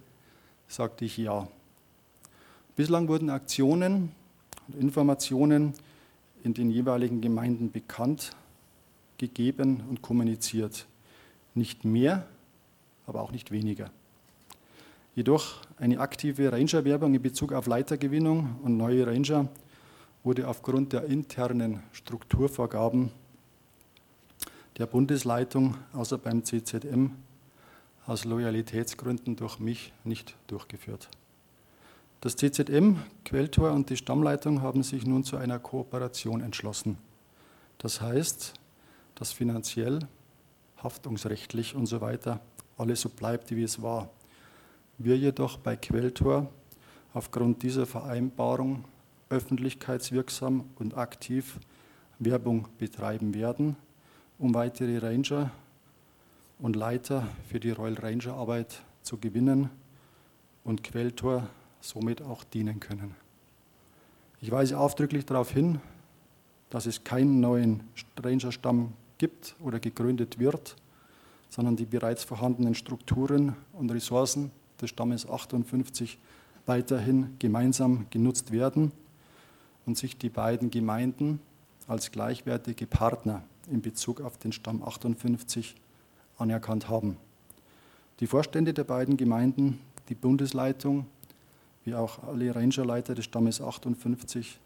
sagte 0.68 1.06
ich 1.06 1.18
ja. 1.18 1.48
Bislang 2.76 3.08
wurden 3.08 3.30
Aktionen 3.30 4.12
und 4.68 4.76
Informationen 4.76 5.74
in 6.44 6.54
den 6.54 6.72
jeweiligen 6.72 7.22
Gemeinden 7.22 7.72
bekannt, 7.72 8.32
gegeben 9.18 9.84
und 9.90 10.02
kommuniziert. 10.02 10.88
Nicht 11.54 11.84
mehr, 11.84 12.26
aber 13.06 13.22
auch 13.22 13.32
nicht 13.32 13.52
weniger. 13.52 13.92
Jedoch 15.14 15.58
eine 15.78 16.00
aktive 16.00 16.52
Ranger-Werbung 16.52 17.14
in 17.14 17.22
Bezug 17.22 17.52
auf 17.52 17.68
Leitergewinnung 17.68 18.60
und 18.64 18.78
neue 18.78 19.06
Ranger 19.06 19.50
wurde 20.24 20.48
aufgrund 20.48 20.94
der 20.94 21.04
internen 21.06 21.84
Strukturvorgaben 21.92 23.12
der 24.78 24.86
Bundesleitung, 24.86 25.76
außer 25.92 26.18
beim 26.18 26.46
CZM, 26.46 27.12
aus 28.06 28.24
Loyalitätsgründen 28.24 29.36
durch 29.36 29.60
mich 29.60 29.92
nicht 30.06 30.36
durchgeführt. 30.48 31.10
Das 32.22 32.36
CZM, 32.36 32.98
Quelltor 33.26 33.72
und 33.72 33.90
die 33.90 33.98
Stammleitung 33.98 34.62
haben 34.62 34.82
sich 34.82 35.06
nun 35.06 35.24
zu 35.24 35.38
einer 35.38 35.60
Kooperation 35.60 36.42
entschlossen. 36.42 36.98
Das 37.80 38.00
heißt, 38.00 38.54
dass 39.16 39.34
finanziell, 39.34 40.00
haftungsrechtlich 40.78 41.76
und 41.76 41.88
so 41.88 42.00
weiter 42.00 42.40
alles 42.78 43.02
so 43.02 43.10
bleibt, 43.10 43.52
wie 43.52 43.64
es 43.64 43.82
war. 43.82 44.10
Wir 45.04 45.18
jedoch 45.18 45.58
bei 45.58 45.76
Quelltor 45.78 46.48
aufgrund 47.16 47.64
dieser 47.64 47.88
Vereinbarung 47.88 48.86
öffentlichkeitswirksam 49.30 50.66
und 50.78 50.96
aktiv 50.96 51.60
Werbung 52.20 52.68
betreiben 52.78 53.34
werden 53.34 53.76
um 54.38 54.54
weitere 54.54 55.00
Ranger 55.00 55.50
und 56.60 56.76
Leiter 56.76 57.28
für 57.48 57.60
die 57.60 57.72
Royal 57.72 57.96
Ranger 57.96 58.36
Arbeit 58.36 58.84
zu 59.02 59.18
gewinnen 59.18 59.72
und 60.64 60.84
Quelltor 60.84 61.48
somit 61.80 62.22
auch 62.22 62.44
dienen 62.44 62.80
können. 62.80 63.16
Ich 64.40 64.52
weise 64.52 64.78
aufdrücklich 64.78 65.26
darauf 65.26 65.50
hin, 65.52 65.80
dass 66.70 66.86
es 66.86 67.04
keinen 67.04 67.40
neuen 67.40 67.82
Ranger-Stamm 68.22 68.94
gibt 69.18 69.56
oder 69.60 69.80
gegründet 69.80 70.38
wird, 70.38 70.76
sondern 71.50 71.76
die 71.76 71.86
bereits 71.86 72.24
vorhandenen 72.24 72.76
Strukturen 72.76 73.56
und 73.74 73.92
Ressourcen 73.92 74.52
des 74.82 74.90
Stammes 74.90 75.28
58 75.28 76.18
weiterhin 76.66 77.36
gemeinsam 77.40 78.06
genutzt 78.10 78.52
werden 78.52 78.92
und 79.86 79.98
sich 79.98 80.18
die 80.18 80.30
beiden 80.30 80.72
Gemeinden 80.72 81.40
als 81.88 82.12
gleichwertige 82.12 82.88
Partner 82.88 83.44
in 83.70 83.82
Bezug 83.82 84.22
auf 84.22 84.38
den 84.38 84.52
Stamm 84.52 84.84
58 84.84 85.76
anerkannt 86.38 86.90
haben. 86.90 87.18
Die 88.20 88.28
Vorstände 88.28 88.74
der 88.74 88.84
beiden 88.84 89.18
Gemeinden, 89.18 89.80
die 90.10 90.16
Bundesleitung, 90.16 91.06
wie 91.84 91.96
auch 91.96 92.24
alle 92.24 92.54
Rangerleiter 92.56 93.16
des 93.16 93.26
Stammes 93.26 93.62
58 93.62 94.60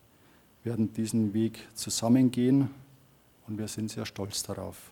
werden 0.63 0.91
diesen 0.93 1.34
Weg 1.34 1.59
zusammengehen 1.74 2.70
und 3.47 3.57
wir 3.57 3.68
sind 3.68 3.91
sehr 3.91 4.05
stolz 4.05 4.43
darauf. 4.43 4.91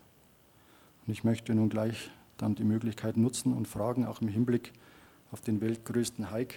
Und 1.06 1.12
ich 1.12 1.24
möchte 1.24 1.54
nun 1.54 1.70
gleich 1.70 2.10
dann 2.38 2.56
die 2.56 2.64
Möglichkeit 2.64 3.18
nutzen 3.18 3.54
und 3.54 3.68
fragen, 3.68 4.06
auch 4.06 4.22
im 4.22 4.28
Hinblick 4.28 4.72
auf 5.34 5.42
den 5.42 5.62
weltgrößten 5.62 6.32
Hike, 6.32 6.56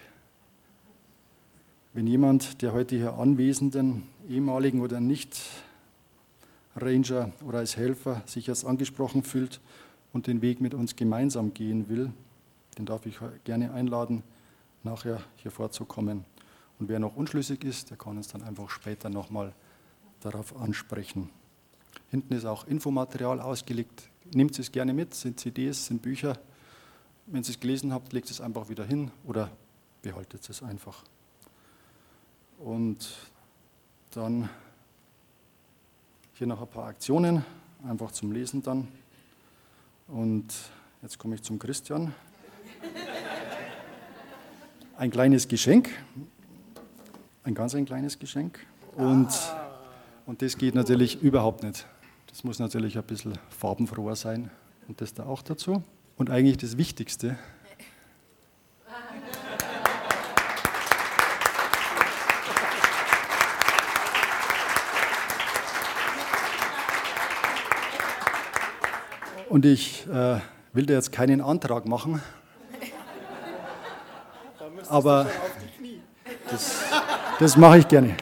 wenn 1.94 2.06
jemand 2.06 2.60
der 2.60 2.74
heute 2.74 2.94
hier 2.94 3.14
anwesenden, 3.14 4.02
ehemaligen 4.28 4.82
oder 4.82 5.00
nicht 5.00 5.40
Ranger 6.76 7.32
oder 7.42 7.60
als 7.60 7.78
Helfer 7.78 8.22
sich 8.26 8.50
als 8.50 8.66
angesprochen 8.66 9.22
fühlt 9.22 9.62
und 10.12 10.26
den 10.26 10.42
Weg 10.42 10.60
mit 10.60 10.74
uns 10.74 10.94
gemeinsam 10.94 11.54
gehen 11.54 11.88
will, 11.88 12.12
den 12.76 12.84
darf 12.84 13.06
ich 13.06 13.18
gerne 13.44 13.72
einladen, 13.72 14.22
nachher 14.84 15.22
hier 15.36 15.50
vorzukommen. 15.50 16.26
Und 16.78 16.90
wer 16.90 16.98
noch 16.98 17.16
unschlüssig 17.16 17.64
ist, 17.64 17.88
der 17.88 17.96
kann 17.96 18.18
uns 18.18 18.28
dann 18.28 18.42
einfach 18.42 18.68
später 18.68 19.08
nochmal 19.08 19.54
darauf 20.20 20.54
ansprechen. 20.54 21.30
Hinten 22.10 22.34
ist 22.34 22.44
auch 22.44 22.66
Infomaterial 22.66 23.40
ausgelegt. 23.40 24.10
Nehmt 24.34 24.58
es 24.58 24.70
gerne 24.70 24.92
mit, 24.92 25.14
sind 25.14 25.40
CDs, 25.40 25.86
sind 25.86 26.02
Bücher. 26.02 26.38
Wenn 27.28 27.42
ihr 27.42 27.48
es 27.48 27.58
gelesen 27.58 27.92
habt, 27.92 28.12
legt 28.12 28.30
es 28.30 28.40
einfach 28.40 28.68
wieder 28.68 28.84
hin 28.84 29.10
oder 29.24 29.50
behaltet 30.00 30.48
es 30.48 30.62
einfach. 30.62 31.02
Und 32.58 33.08
dann 34.12 34.48
hier 36.34 36.46
noch 36.46 36.60
ein 36.62 36.68
paar 36.68 36.86
Aktionen, 36.86 37.44
einfach 37.82 38.12
zum 38.12 38.30
Lesen 38.30 38.62
dann. 38.62 38.86
Und 40.06 40.54
jetzt 41.02 41.18
komme 41.18 41.34
ich 41.34 41.42
zum 41.42 41.58
Christian. 41.58 42.14
Ein 44.96 45.10
kleines 45.10 45.48
Geschenk, 45.48 45.90
ein 47.42 47.54
ganz 47.54 47.74
ein 47.74 47.86
kleines 47.86 48.20
Geschenk. 48.20 48.64
Und, 48.94 49.28
und 50.26 50.42
das 50.42 50.56
geht 50.56 50.76
natürlich 50.76 51.20
überhaupt 51.20 51.64
nicht. 51.64 51.86
Das 52.28 52.44
muss 52.44 52.60
natürlich 52.60 52.96
ein 52.96 53.04
bisschen 53.04 53.36
farbenfroher 53.50 54.14
sein 54.14 54.48
und 54.86 55.00
das 55.00 55.12
da 55.12 55.26
auch 55.26 55.42
dazu. 55.42 55.82
Und 56.16 56.30
eigentlich 56.30 56.56
das 56.56 56.78
Wichtigste, 56.78 57.38
Und 69.48 69.64
ich 69.64 70.06
äh, 70.08 70.40
will 70.74 70.84
dir 70.84 70.94
jetzt 70.94 71.12
keinen 71.12 71.40
Antrag 71.40 71.86
machen. 71.86 72.20
aber 74.88 75.26
das, 76.50 76.82
das 77.38 77.56
mache 77.56 77.78
ich 77.78 77.88
gerne. 77.88 78.16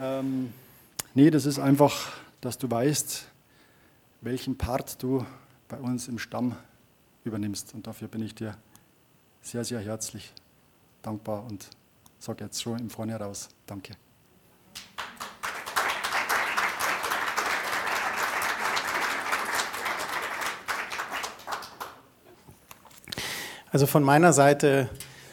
Ähm, 0.00 0.52
nee, 1.14 1.30
das 1.30 1.46
ist 1.46 1.60
einfach, 1.60 2.12
dass 2.40 2.58
du 2.58 2.68
weißt, 2.68 3.26
welchen 4.22 4.58
Part 4.58 5.00
du 5.02 5.24
bei 5.68 5.76
uns 5.76 6.08
im 6.08 6.18
Stamm 6.18 6.56
übernimmst. 7.24 7.74
Und 7.74 7.86
dafür 7.86 8.08
bin 8.08 8.22
ich 8.22 8.34
dir 8.34 8.56
sehr, 9.42 9.64
sehr 9.64 9.80
herzlich 9.80 10.32
dankbar 11.02 11.44
und 11.44 11.68
sage 12.18 12.44
jetzt 12.44 12.62
schon 12.62 12.78
im 12.78 12.90
Vorne 12.90 13.16
raus, 13.16 13.48
danke. 13.66 13.94
Also 23.72 23.86
von 23.86 24.02
meiner 24.02 24.32
Seite 24.32 24.90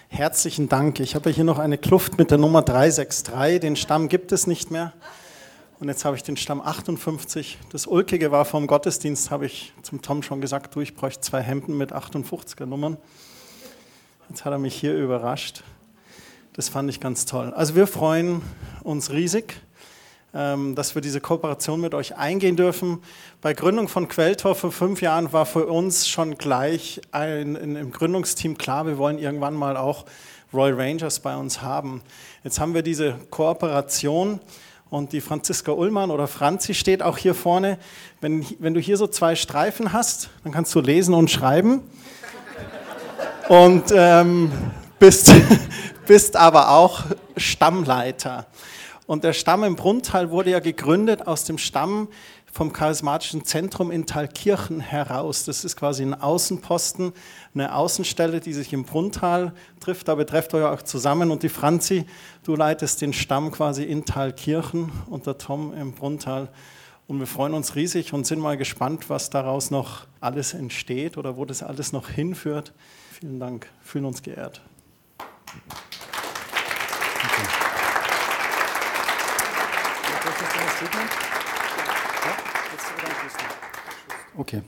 herzlichen 0.10 0.70
Dank. 0.70 1.00
Ich 1.00 1.16
habe 1.16 1.32
hier 1.32 1.44
noch 1.44 1.58
eine 1.58 1.80
Kluft 1.80 2.20
mit 2.20 2.30
der 2.30 2.38
Nummer 2.38 2.62
363. 2.62 3.60
Den 3.60 3.76
Stamm 3.76 4.10
gibt 4.10 4.32
es 4.32 4.46
nicht 4.46 4.70
mehr. 4.70 4.94
Und 5.80 5.90
jetzt 5.90 6.06
habe 6.06 6.16
ich 6.16 6.24
den 6.24 6.38
Stamm 6.38 6.60
58. 6.60 7.60
Das 7.72 7.86
Ulkige 7.86 8.32
war 8.32 8.46
vom 8.46 8.66
Gottesdienst, 8.66 9.30
habe 9.30 9.46
ich 9.46 9.74
zum 9.84 10.02
Tom 10.02 10.24
schon 10.24 10.42
gesagt, 10.42 10.74
du, 10.74 10.82
ich 10.82 10.96
bräuchte 10.96 11.22
zwei 11.22 11.42
Hemden 11.42 11.78
mit 11.78 11.94
58er 11.94 12.66
Nummern. 12.66 12.98
Jetzt 14.28 14.44
hat 14.44 14.54
er 14.54 14.58
mich 14.58 14.74
hier 14.74 14.96
überrascht. 14.96 15.64
Das 16.54 16.68
fand 16.68 16.90
ich 16.90 17.00
ganz 17.00 17.26
toll. 17.26 17.54
Also 17.54 17.76
wir 17.76 17.86
freuen 17.86 18.42
uns 18.82 19.12
riesig. 19.12 19.62
Ähm, 20.34 20.76
dass 20.76 20.94
wir 20.94 21.02
diese 21.02 21.22
Kooperation 21.22 21.80
mit 21.80 21.94
euch 21.94 22.18
eingehen 22.18 22.58
dürfen. 22.58 23.00
Bei 23.42 23.54
Gründung 23.54 23.88
von 23.88 24.10
Quelltor 24.10 24.56
vor 24.56 24.72
fünf 24.74 25.02
Jahren 25.02 25.32
war 25.32 25.46
für 25.46 25.68
uns 25.68 26.08
schon 26.08 26.38
gleich 26.38 27.00
ein, 27.12 27.56
in, 27.56 27.76
im 27.78 27.92
Gründungsteam 27.92 28.58
klar, 28.58 28.86
wir 28.86 28.98
wollen 28.98 29.20
irgendwann 29.20 29.54
mal 29.54 29.78
auch 29.78 30.06
Royal 30.54 30.74
Rangers 30.74 31.22
bei 31.22 31.36
uns 31.38 31.62
haben. 31.62 32.02
Jetzt 32.44 32.60
haben 32.60 32.74
wir 32.74 32.82
diese 32.82 33.14
Kooperation 33.30 34.42
und 34.90 35.12
die 35.12 35.22
Franziska 35.22 35.72
Ullmann 35.72 36.12
oder 36.12 36.28
Franzi 36.28 36.74
steht 36.74 37.04
auch 37.04 37.18
hier 37.18 37.36
vorne. 37.36 37.78
Wenn, 38.22 38.46
wenn 38.60 38.74
du 38.74 38.80
hier 38.80 38.98
so 38.98 39.08
zwei 39.08 39.36
Streifen 39.36 39.92
hast, 39.94 40.30
dann 40.44 40.54
kannst 40.54 40.74
du 40.76 40.80
lesen 40.80 41.14
und 41.14 41.30
schreiben. 41.30 41.82
und 43.50 43.86
ähm, 43.94 44.52
bist, 45.00 45.34
bist 46.08 46.36
aber 46.36 46.72
auch 46.72 47.04
Stammleiter. 47.36 48.48
Und 49.06 49.24
der 49.24 49.34
Stamm 49.34 49.64
im 49.64 49.76
Brunntal 49.76 50.32
wurde 50.32 50.52
ja 50.52 50.60
gegründet 50.60 51.28
aus 51.28 51.46
dem 51.46 51.58
Stamm 51.58 52.10
vom 52.58 52.74
charismatischen 52.74 53.46
Zentrum 53.46 53.92
in 53.92 54.08
Thalkirchen 54.08 54.80
heraus. 54.80 55.46
Das 55.46 55.64
ist 55.64 55.76
quasi 55.76 56.02
ein 56.02 56.20
Außenposten, 56.20 57.14
eine 57.54 57.76
Außenstelle, 57.76 58.40
die 58.40 58.52
sich 58.54 58.74
im 58.74 58.84
Brunntal 58.84 59.54
trifft. 59.80 60.08
Da 60.08 60.16
betrefft 60.16 60.56
euch 60.56 60.66
auch 60.66 60.82
zusammen. 60.82 61.30
Und 61.30 61.44
die 61.44 61.50
Franzi, 61.50 62.08
du 62.44 62.56
leitest 62.56 63.04
den 63.04 63.14
Stamm 63.14 63.52
quasi 63.52 63.84
in 63.84 64.06
Thalkirchen 64.06 64.92
und 65.08 65.28
der 65.28 65.38
Tom 65.38 65.72
im 65.76 65.92
Brunntal. 65.92 66.50
Und 67.06 67.20
wir 67.20 67.28
freuen 67.28 67.54
uns 67.54 67.76
riesig 67.76 68.12
und 68.12 68.26
sind 68.26 68.40
mal 68.40 68.58
gespannt, 68.58 69.08
was 69.08 69.30
daraus 69.30 69.70
noch 69.70 70.08
alles 70.20 70.56
entsteht 70.56 71.16
oder 71.16 71.38
wo 71.38 71.46
das 71.46 71.62
alles 71.62 71.94
noch 71.94 72.10
hinführt. 72.10 72.74
Vielen 73.12 73.40
Dank, 73.40 73.68
fühlen 73.84 74.06
uns 74.06 74.24
geehrt. 74.24 74.62
Okay, 84.38 84.62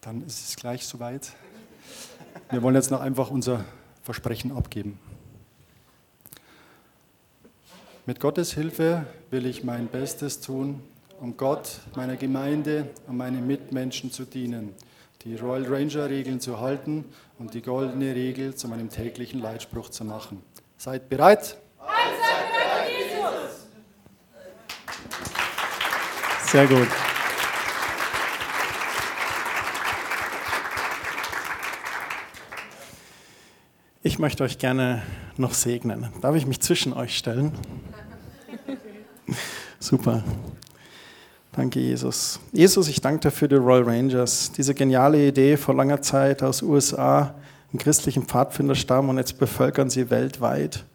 dann 0.00 0.26
ist 0.26 0.48
es 0.48 0.56
gleich 0.56 0.86
soweit. 0.86 1.32
Wir 2.48 2.62
wollen 2.62 2.74
jetzt 2.74 2.90
noch 2.90 3.02
einfach 3.02 3.30
unser 3.30 3.62
Versprechen 4.02 4.56
abgeben. 4.56 4.98
Mit 8.06 8.18
Gottes 8.18 8.54
Hilfe 8.54 9.04
will 9.30 9.44
ich 9.44 9.64
mein 9.64 9.88
Bestes 9.88 10.40
tun, 10.40 10.82
um 11.20 11.36
Gott, 11.36 11.80
meiner 11.94 12.16
Gemeinde 12.16 12.88
und 13.06 13.18
meinen 13.18 13.46
Mitmenschen 13.46 14.10
zu 14.10 14.24
dienen, 14.24 14.74
die 15.20 15.36
Royal 15.36 15.66
Ranger 15.66 16.08
Regeln 16.08 16.40
zu 16.40 16.58
halten 16.58 17.04
und 17.38 17.52
die 17.52 17.60
goldene 17.60 18.14
Regel 18.14 18.54
zu 18.54 18.66
meinem 18.66 18.88
täglichen 18.88 19.42
Leitspruch 19.42 19.90
zu 19.90 20.06
machen. 20.06 20.42
Seid 20.78 21.10
bereit? 21.10 21.58
Sehr 26.46 26.66
gut. 26.66 26.88
Ich 34.02 34.18
möchte 34.18 34.44
euch 34.44 34.56
gerne 34.56 35.02
noch 35.36 35.52
segnen. 35.52 36.08
Darf 36.22 36.34
ich 36.34 36.46
mich 36.46 36.60
zwischen 36.60 36.94
euch 36.94 37.18
stellen? 37.18 37.52
Super. 39.78 40.24
Danke, 41.52 41.80
Jesus. 41.80 42.40
Jesus, 42.50 42.88
ich 42.88 43.02
danke 43.02 43.20
dir 43.20 43.30
für 43.30 43.46
die 43.46 43.56
Royal 43.56 43.82
Rangers. 43.82 44.52
Diese 44.52 44.72
geniale 44.72 45.28
Idee 45.28 45.58
vor 45.58 45.74
langer 45.74 46.00
Zeit 46.00 46.42
aus 46.42 46.62
USA, 46.62 47.34
im 47.74 47.78
christlichen 47.78 48.22
Pfadfinderstamm 48.22 49.10
und 49.10 49.18
jetzt 49.18 49.38
bevölkern 49.38 49.90
sie 49.90 50.08
weltweit. 50.08 50.86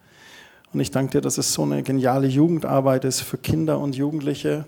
Und 0.74 0.80
ich 0.80 0.90
danke 0.90 1.12
dir, 1.12 1.22
dass 1.22 1.38
es 1.38 1.54
so 1.54 1.62
eine 1.62 1.84
geniale 1.84 2.26
Jugendarbeit 2.26 3.06
ist 3.06 3.22
für 3.22 3.38
Kinder 3.38 3.78
und 3.78 3.96
Jugendliche 3.96 4.66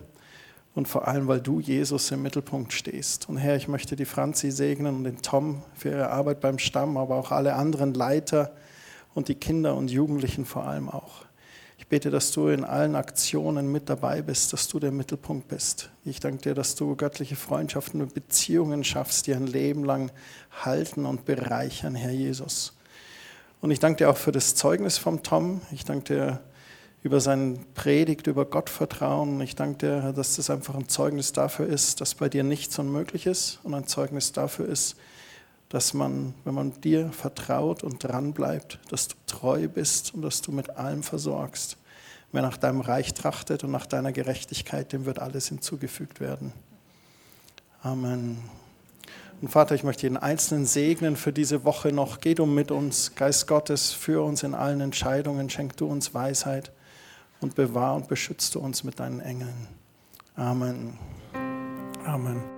und 0.78 0.88
vor 0.88 1.08
allem, 1.08 1.28
weil 1.28 1.42
du, 1.42 1.60
Jesus, 1.60 2.12
im 2.12 2.22
Mittelpunkt 2.22 2.72
stehst. 2.72 3.28
Und 3.28 3.38
Herr, 3.38 3.56
ich 3.56 3.68
möchte 3.68 3.96
die 3.96 4.06
Franzi 4.06 4.52
segnen 4.52 4.96
und 4.98 5.06
den 5.06 5.24
Tom 5.24 5.64
für 5.74 5.90
ihre 5.90 6.12
Arbeit 6.12 6.40
beim 6.40 6.60
Stamm, 6.60 6.98
aber 6.98 7.16
auch 7.16 7.32
alle 7.32 7.56
anderen 7.56 7.96
Leiter 7.96 8.54
und 9.16 9.28
die 9.28 9.34
Kinder 9.34 9.76
und 9.76 9.90
Jugendlichen 9.90 10.46
vor 10.46 10.66
allem 10.66 10.88
auch. 10.88 11.26
Ich 11.80 11.88
bete, 11.88 12.12
dass 12.12 12.32
du 12.32 12.50
in 12.50 12.64
allen 12.64 12.96
Aktionen 12.96 13.72
mit 13.72 13.90
dabei 13.90 14.22
bist, 14.22 14.54
dass 14.54 14.68
du 14.68 14.80
der 14.80 14.92
Mittelpunkt 14.92 15.48
bist. 15.48 15.90
Ich 16.06 16.20
danke 16.20 16.44
dir, 16.44 16.54
dass 16.54 16.76
du 16.76 16.96
göttliche 16.96 17.36
Freundschaften 17.36 18.00
und 18.00 18.14
Beziehungen 18.14 18.84
schaffst, 18.84 19.26
die 19.26 19.34
ein 19.34 19.48
Leben 19.48 19.84
lang 19.84 20.12
halten 20.64 21.08
und 21.08 21.26
bereichern, 21.26 21.96
Herr 21.96 22.12
Jesus. 22.12 22.74
Und 23.62 23.72
ich 23.72 23.80
danke 23.80 23.98
dir 23.98 24.12
auch 24.12 24.18
für 24.18 24.32
das 24.32 24.54
Zeugnis 24.54 25.00
vom 25.00 25.24
Tom. 25.24 25.62
Ich 25.72 25.86
danke 25.86 26.14
dir 26.14 26.40
über 27.04 27.22
seine 27.22 27.60
Predigt, 27.74 28.28
über 28.28 28.46
Gottvertrauen. 28.46 29.40
Ich 29.42 29.56
danke 29.56 29.78
dir, 29.78 30.14
dass 30.14 30.36
das 30.36 30.50
einfach 30.50 30.76
ein 30.76 30.90
Zeugnis 30.90 31.32
dafür 31.32 31.68
ist, 31.68 32.02
dass 32.02 32.16
bei 32.16 32.30
dir 32.30 32.44
nichts 32.44 32.78
unmöglich 32.80 33.26
ist 33.26 33.60
und 33.64 33.74
ein 33.74 33.88
Zeugnis 33.88 34.32
dafür 34.32 34.68
ist, 34.68 34.96
dass 35.70 35.94
man, 35.94 36.34
wenn 36.44 36.54
man 36.54 36.80
dir 36.82 37.12
vertraut 37.12 37.84
und 37.84 38.04
dran 38.04 38.34
bleibt, 38.34 38.80
dass 38.90 39.10
du 39.10 39.16
treu 39.26 39.68
bist 39.68 40.14
und 40.14 40.22
dass 40.22 40.42
du 40.42 40.52
mit 40.52 40.72
allem 40.72 41.04
versorgst. 41.04 41.78
Wer 42.32 42.42
nach 42.42 42.58
deinem 42.58 42.82
Reich 42.82 43.14
trachtet 43.14 43.64
und 43.64 43.72
nach 43.72 43.86
deiner 43.86 44.12
Gerechtigkeit, 44.12 44.92
dem 44.92 45.06
wird 45.06 45.20
alles 45.20 45.48
hinzugefügt 45.48 46.20
werden. 46.20 46.52
Amen. 47.82 48.38
Und 49.40 49.50
Vater, 49.50 49.76
ich 49.76 49.84
möchte 49.84 50.04
jeden 50.04 50.18
Einzelnen 50.18 50.66
segnen 50.66 51.16
für 51.16 51.32
diese 51.32 51.64
Woche 51.64 51.94
noch. 51.94 52.22
Geh 52.22 52.34
du 52.34 52.46
mit 52.46 52.72
uns, 52.72 53.14
Geist 53.16 53.48
Gottes, 53.48 53.94
für 53.94 54.26
uns 54.26 54.44
in 54.44 54.56
allen 54.56 54.82
Entscheidungen. 54.82 55.50
Schenk 55.50 55.78
du 55.78 55.86
uns 55.86 56.14
Weisheit 56.14 56.72
und 57.42 57.56
bewahr 57.56 57.96
und 57.96 58.08
beschütze 58.08 58.60
uns 58.60 58.84
mit 58.84 59.00
deinen 59.00 59.20
Engeln. 59.20 59.68
Amen. 60.36 60.98
Amen. 62.06 62.57